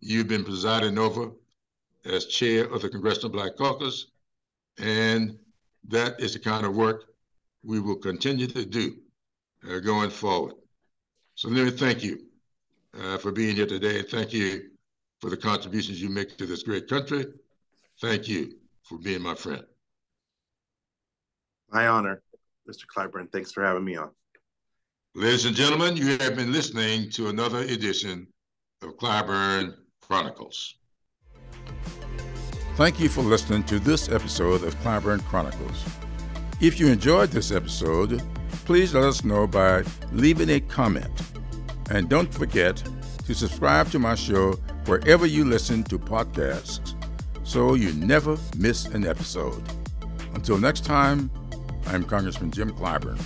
you've 0.00 0.28
been 0.28 0.44
presiding 0.44 0.98
over 0.98 1.30
as 2.04 2.26
chair 2.26 2.64
of 2.64 2.82
the 2.82 2.88
Congressional 2.88 3.30
Black 3.30 3.56
Caucus, 3.56 4.06
and 4.78 5.36
that 5.88 6.20
is 6.20 6.34
the 6.34 6.38
kind 6.38 6.64
of 6.64 6.76
work 6.76 7.06
we 7.64 7.80
will 7.80 7.96
continue 7.96 8.46
to 8.46 8.64
do 8.64 8.94
uh, 9.68 9.80
going 9.80 10.10
forward. 10.10 10.54
So 11.34 11.48
let 11.48 11.64
me 11.64 11.70
thank 11.70 12.04
you 12.04 12.20
uh, 12.98 13.18
for 13.18 13.30
being 13.32 13.56
here 13.56 13.66
today. 13.66 14.02
Thank 14.02 14.32
you 14.32 14.70
for 15.20 15.28
the 15.30 15.36
contributions 15.36 16.00
you 16.00 16.08
make 16.08 16.38
to 16.38 16.46
this 16.46 16.62
great 16.62 16.88
country. 16.88 17.26
Thank 18.00 18.28
you 18.28 18.52
for 18.84 18.98
being 18.98 19.22
my 19.22 19.34
friend. 19.34 19.64
My 21.70 21.88
honor, 21.88 22.22
Mr. 22.68 22.84
Clyburn. 22.86 23.30
Thanks 23.32 23.52
for 23.52 23.64
having 23.64 23.84
me 23.84 23.96
on. 23.96 24.10
Ladies 25.14 25.46
and 25.46 25.56
gentlemen, 25.56 25.96
you 25.96 26.16
have 26.18 26.36
been 26.36 26.52
listening 26.52 27.10
to 27.10 27.28
another 27.28 27.60
edition 27.60 28.28
of 28.82 28.96
Clyburn 28.98 29.74
Chronicles. 30.00 30.76
Thank 32.76 33.00
you 33.00 33.08
for 33.08 33.22
listening 33.22 33.64
to 33.64 33.80
this 33.80 34.08
episode 34.08 34.62
of 34.62 34.76
Clyburn 34.76 35.24
Chronicles. 35.24 35.84
If 36.60 36.78
you 36.78 36.86
enjoyed 36.86 37.30
this 37.30 37.50
episode, 37.50 38.22
please 38.64 38.94
let 38.94 39.04
us 39.04 39.24
know 39.24 39.48
by 39.48 39.82
leaving 40.12 40.50
a 40.50 40.60
comment. 40.60 41.10
And 41.90 42.08
don't 42.08 42.32
forget 42.32 42.82
to 43.26 43.34
subscribe 43.34 43.90
to 43.90 43.98
my 43.98 44.14
show 44.14 44.52
wherever 44.86 45.26
you 45.26 45.44
listen 45.44 45.82
to 45.84 45.98
podcasts 45.98 46.97
so 47.48 47.72
you 47.72 47.94
never 47.94 48.36
miss 48.58 48.84
an 48.84 49.06
episode. 49.06 49.62
Until 50.34 50.58
next 50.58 50.84
time, 50.84 51.30
I'm 51.86 52.04
Congressman 52.04 52.50
Jim 52.50 52.70
Clyburn. 52.72 53.18